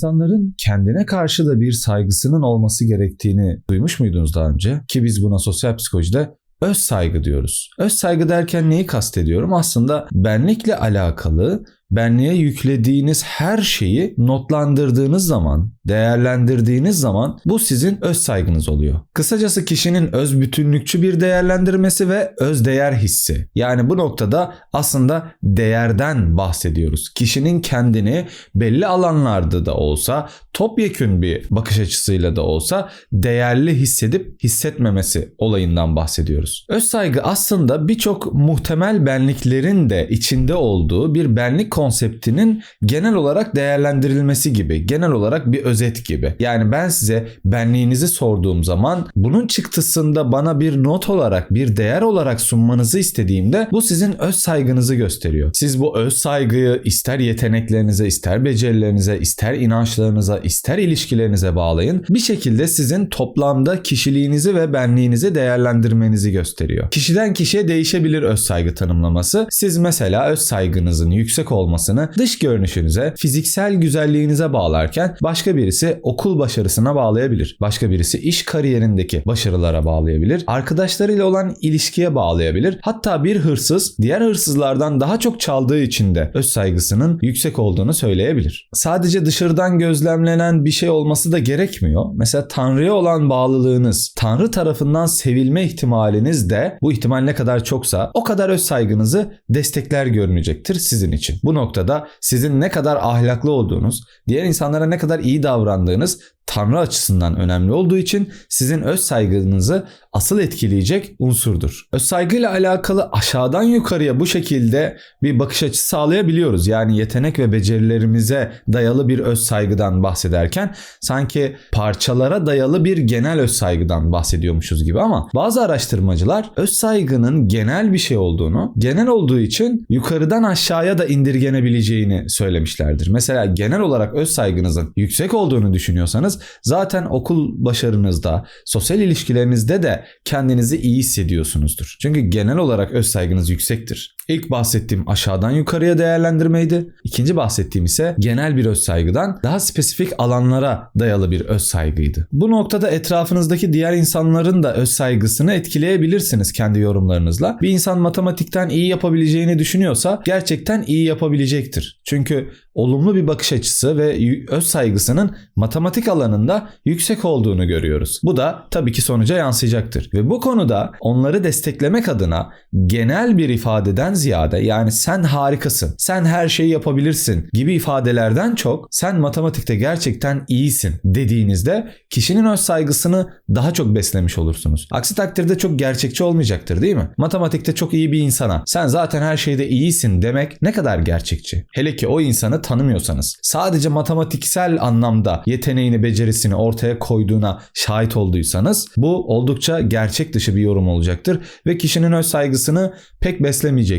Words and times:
İnsanların 0.00 0.54
kendine 0.58 1.06
karşı 1.06 1.46
da 1.46 1.60
bir 1.60 1.72
saygısının 1.72 2.42
olması 2.42 2.86
gerektiğini 2.86 3.62
duymuş 3.70 4.00
muydunuz 4.00 4.34
daha 4.34 4.50
önce? 4.50 4.80
Ki 4.88 5.04
biz 5.04 5.22
buna 5.22 5.38
sosyal 5.38 5.76
psikolojide 5.76 6.30
öz 6.62 6.76
saygı 6.76 7.24
diyoruz. 7.24 7.70
Öz 7.78 7.92
saygı 7.92 8.28
derken 8.28 8.70
neyi 8.70 8.86
kastediyorum? 8.86 9.52
Aslında 9.52 10.08
benlikle 10.12 10.76
alakalı 10.76 11.64
benliğe 11.90 12.34
yüklediğiniz 12.34 13.24
her 13.24 13.58
şeyi 13.58 14.14
notlandırdığınız 14.18 15.26
zaman, 15.26 15.72
değerlendirdiğiniz 15.88 17.00
zaman 17.00 17.38
bu 17.46 17.58
sizin 17.58 18.04
öz 18.04 18.16
saygınız 18.16 18.68
oluyor. 18.68 19.00
Kısacası 19.14 19.64
kişinin 19.64 20.14
öz 20.14 20.40
bütünlükçü 20.40 21.02
bir 21.02 21.20
değerlendirmesi 21.20 22.08
ve 22.08 22.34
öz 22.38 22.64
değer 22.64 22.92
hissi. 22.92 23.48
Yani 23.54 23.90
bu 23.90 23.96
noktada 23.96 24.54
aslında 24.72 25.32
değerden 25.42 26.36
bahsediyoruz. 26.36 27.14
Kişinin 27.14 27.60
kendini 27.60 28.26
belli 28.54 28.86
alanlarda 28.86 29.66
da 29.66 29.74
olsa, 29.74 30.28
topyekün 30.52 31.22
bir 31.22 31.46
bakış 31.50 31.78
açısıyla 31.78 32.36
da 32.36 32.42
olsa 32.42 32.88
değerli 33.12 33.74
hissedip 33.74 34.44
hissetmemesi 34.44 35.34
olayından 35.38 35.96
bahsediyoruz. 35.96 36.66
Öz 36.68 36.84
saygı 36.84 37.22
aslında 37.22 37.88
birçok 37.88 38.34
muhtemel 38.34 39.06
benliklerin 39.06 39.90
de 39.90 40.08
içinde 40.10 40.54
olduğu 40.54 41.14
bir 41.14 41.36
benlik 41.36 41.70
konseptinin 41.80 42.62
genel 42.84 43.14
olarak 43.14 43.56
değerlendirilmesi 43.56 44.52
gibi, 44.52 44.86
genel 44.86 45.10
olarak 45.10 45.52
bir 45.52 45.64
özet 45.64 46.06
gibi. 46.06 46.34
Yani 46.38 46.72
ben 46.72 46.88
size 46.88 47.28
benliğinizi 47.44 48.08
sorduğum 48.08 48.64
zaman 48.64 49.08
bunun 49.16 49.46
çıktısında 49.46 50.32
bana 50.32 50.60
bir 50.60 50.82
not 50.82 51.08
olarak, 51.08 51.54
bir 51.54 51.76
değer 51.76 52.02
olarak 52.02 52.40
sunmanızı 52.40 52.98
istediğimde 52.98 53.68
bu 53.72 53.82
sizin 53.82 54.20
öz 54.20 54.34
saygınızı 54.34 54.94
gösteriyor. 54.94 55.50
Siz 55.54 55.80
bu 55.80 55.98
öz 55.98 56.14
saygıyı 56.14 56.80
ister 56.84 57.18
yeteneklerinize, 57.18 58.06
ister 58.06 58.44
becerilerinize, 58.44 59.18
ister 59.18 59.54
inançlarınıza, 59.54 60.38
ister 60.38 60.78
ilişkilerinize 60.78 61.56
bağlayın. 61.56 62.04
Bir 62.10 62.18
şekilde 62.18 62.68
sizin 62.68 63.06
toplamda 63.06 63.82
kişiliğinizi 63.82 64.54
ve 64.54 64.72
benliğinizi 64.72 65.34
değerlendirmenizi 65.34 66.32
gösteriyor. 66.32 66.90
Kişiden 66.90 67.34
kişiye 67.34 67.68
değişebilir 67.68 68.22
öz 68.22 68.40
saygı 68.40 68.74
tanımlaması. 68.74 69.46
Siz 69.50 69.78
mesela 69.78 70.28
öz 70.28 70.38
saygınızın 70.38 71.10
yüksek 71.10 71.52
olması 71.52 71.69
olmasını 71.70 72.10
dış 72.18 72.38
görünüşünüze, 72.38 73.14
fiziksel 73.16 73.74
güzelliğinize 73.74 74.52
bağlarken 74.52 75.16
başka 75.22 75.56
birisi 75.56 76.00
okul 76.02 76.38
başarısına 76.38 76.94
bağlayabilir. 76.94 77.56
Başka 77.60 77.90
birisi 77.90 78.18
iş 78.18 78.42
kariyerindeki 78.42 79.22
başarılara 79.26 79.84
bağlayabilir. 79.84 80.44
Arkadaşlarıyla 80.46 81.24
olan 81.24 81.54
ilişkiye 81.60 82.14
bağlayabilir. 82.14 82.78
Hatta 82.82 83.24
bir 83.24 83.36
hırsız 83.36 83.98
diğer 83.98 84.20
hırsızlardan 84.20 85.00
daha 85.00 85.18
çok 85.18 85.40
çaldığı 85.40 85.82
için 85.82 86.14
de 86.14 86.30
öz 86.34 86.46
saygısının 86.46 87.18
yüksek 87.22 87.58
olduğunu 87.58 87.94
söyleyebilir. 87.94 88.68
Sadece 88.72 89.26
dışarıdan 89.26 89.78
gözlemlenen 89.78 90.64
bir 90.64 90.70
şey 90.70 90.90
olması 90.90 91.32
da 91.32 91.38
gerekmiyor. 91.38 92.04
Mesela 92.14 92.48
Tanrı'ya 92.48 92.94
olan 92.94 93.30
bağlılığınız, 93.30 94.14
Tanrı 94.16 94.50
tarafından 94.50 95.06
sevilme 95.06 95.64
ihtimaliniz 95.64 96.50
de 96.50 96.78
bu 96.82 96.92
ihtimal 96.92 97.20
ne 97.20 97.34
kadar 97.34 97.64
çoksa 97.64 98.10
o 98.14 98.24
kadar 98.24 98.48
öz 98.48 98.62
saygınızı 98.62 99.32
destekler 99.48 100.06
görünecektir 100.06 100.74
sizin 100.74 101.12
için. 101.12 101.36
Bu 101.44 101.54
noktada 101.60 102.08
sizin 102.20 102.60
ne 102.60 102.70
kadar 102.70 102.96
ahlaklı 102.96 103.50
olduğunuz, 103.50 104.04
diğer 104.28 104.44
insanlara 104.44 104.86
ne 104.86 104.98
kadar 104.98 105.18
iyi 105.18 105.42
davrandığınız 105.42 106.20
Tanrı 106.50 106.78
açısından 106.78 107.36
önemli 107.36 107.72
olduğu 107.72 107.96
için 107.96 108.28
sizin 108.48 108.82
öz 108.82 109.00
saygınızı 109.00 109.86
asıl 110.12 110.38
etkileyecek 110.38 111.14
unsurdur. 111.18 111.88
Öz 111.92 112.02
saygıyla 112.02 112.50
alakalı 112.50 113.08
aşağıdan 113.12 113.62
yukarıya 113.62 114.20
bu 114.20 114.26
şekilde 114.26 114.96
bir 115.22 115.38
bakış 115.38 115.62
açısı 115.62 115.88
sağlayabiliyoruz. 115.88 116.66
Yani 116.66 116.98
yetenek 116.98 117.38
ve 117.38 117.52
becerilerimize 117.52 118.52
dayalı 118.72 119.08
bir 119.08 119.18
öz 119.18 119.44
saygıdan 119.44 120.02
bahsederken 120.02 120.74
sanki 121.00 121.56
parçalara 121.72 122.46
dayalı 122.46 122.84
bir 122.84 122.98
genel 122.98 123.40
öz 123.40 123.52
saygıdan 123.52 124.12
bahsediyormuşuz 124.12 124.84
gibi 124.84 125.00
ama 125.00 125.28
bazı 125.34 125.62
araştırmacılar 125.62 126.50
öz 126.56 126.70
saygının 126.70 127.48
genel 127.48 127.92
bir 127.92 127.98
şey 127.98 128.16
olduğunu, 128.16 128.74
genel 128.78 129.08
olduğu 129.08 129.40
için 129.40 129.86
yukarıdan 129.88 130.42
aşağıya 130.42 130.98
da 130.98 131.06
indirgenebileceğini 131.06 132.30
söylemişlerdir. 132.30 133.10
Mesela 133.10 133.44
genel 133.44 133.80
olarak 133.80 134.14
öz 134.14 134.30
saygınızın 134.30 134.92
yüksek 134.96 135.34
olduğunu 135.34 135.72
düşünüyorsanız 135.72 136.39
zaten 136.62 137.06
okul 137.10 137.64
başarınızda, 137.64 138.46
sosyal 138.64 139.00
ilişkilerinizde 139.00 139.82
de 139.82 140.04
kendinizi 140.24 140.76
iyi 140.76 140.98
hissediyorsunuzdur. 140.98 141.96
Çünkü 142.00 142.20
genel 142.20 142.56
olarak 142.56 142.92
öz 142.92 143.06
saygınız 143.06 143.50
yüksektir. 143.50 144.16
İlk 144.28 144.50
bahsettiğim 144.50 145.08
aşağıdan 145.08 145.50
yukarıya 145.50 145.98
değerlendirmeydi. 145.98 146.94
İkinci 147.04 147.36
bahsettiğim 147.36 147.84
ise 147.84 148.16
genel 148.18 148.56
bir 148.56 148.66
öz 148.66 148.78
saygıdan 148.78 149.40
daha 149.42 149.60
spesifik 149.60 150.12
alanlara 150.18 150.90
dayalı 150.98 151.30
bir 151.30 151.40
öz 151.40 151.62
saygıydı. 151.62 152.28
Bu 152.32 152.50
noktada 152.50 152.90
etrafınızdaki 152.90 153.72
diğer 153.72 153.92
insanların 153.92 154.62
da 154.62 154.74
öz 154.74 154.90
saygısını 154.90 155.52
etkileyebilirsiniz 155.52 156.52
kendi 156.52 156.78
yorumlarınızla. 156.78 157.58
Bir 157.62 157.68
insan 157.68 158.00
matematikten 158.00 158.68
iyi 158.68 158.88
yapabileceğini 158.88 159.58
düşünüyorsa 159.58 160.22
gerçekten 160.26 160.84
iyi 160.86 161.04
yapabilecektir. 161.04 162.00
Çünkü 162.04 162.50
olumlu 162.74 163.14
bir 163.14 163.26
bakış 163.26 163.52
açısı 163.52 163.98
ve 163.98 164.18
öz 164.48 164.66
saygısının 164.66 165.36
matematik 165.56 166.08
alanında 166.08 166.68
yüksek 166.84 167.24
olduğunu 167.24 167.66
görüyoruz. 167.66 168.20
Bu 168.24 168.36
da 168.36 168.66
tabii 168.70 168.92
ki 168.92 169.02
sonuca 169.02 169.36
yansıyacaktır. 169.36 170.10
Ve 170.14 170.30
bu 170.30 170.40
konuda 170.40 170.92
onları 171.00 171.44
desteklemek 171.44 172.08
adına 172.08 172.52
genel 172.86 173.38
bir 173.38 173.48
ifadeden 173.48 174.14
ziyade 174.20 174.58
yani 174.58 174.92
sen 174.92 175.22
harikasın, 175.22 175.94
sen 175.98 176.24
her 176.24 176.48
şeyi 176.48 176.70
yapabilirsin 176.70 177.48
gibi 177.52 177.74
ifadelerden 177.74 178.54
çok 178.54 178.88
sen 178.90 179.20
matematikte 179.20 179.76
gerçekten 179.76 180.44
iyisin 180.48 180.94
dediğinizde 181.04 181.88
kişinin 182.10 182.44
öz 182.44 182.60
saygısını 182.60 183.28
daha 183.54 183.72
çok 183.72 183.94
beslemiş 183.94 184.38
olursunuz. 184.38 184.88
Aksi 184.90 185.14
takdirde 185.14 185.58
çok 185.58 185.78
gerçekçi 185.78 186.24
olmayacaktır 186.24 186.82
değil 186.82 186.96
mi? 186.96 187.10
Matematikte 187.16 187.74
çok 187.74 187.94
iyi 187.94 188.12
bir 188.12 188.18
insana 188.18 188.62
sen 188.66 188.86
zaten 188.86 189.22
her 189.22 189.36
şeyde 189.36 189.68
iyisin 189.68 190.22
demek 190.22 190.62
ne 190.62 190.72
kadar 190.72 190.98
gerçekçi? 190.98 191.66
Hele 191.72 191.96
ki 191.96 192.06
o 192.06 192.20
insanı 192.20 192.62
tanımıyorsanız. 192.62 193.36
Sadece 193.42 193.88
matematiksel 193.88 194.82
anlamda 194.82 195.42
yeteneğini, 195.46 196.02
becerisini 196.02 196.54
ortaya 196.54 196.98
koyduğuna 196.98 197.62
şahit 197.74 198.16
olduysanız 198.16 198.88
bu 198.96 199.34
oldukça 199.34 199.80
gerçek 199.80 200.34
dışı 200.34 200.56
bir 200.56 200.60
yorum 200.60 200.88
olacaktır 200.88 201.38
ve 201.66 201.78
kişinin 201.78 202.12
öz 202.12 202.26
saygısını 202.26 202.94
pek 203.20 203.42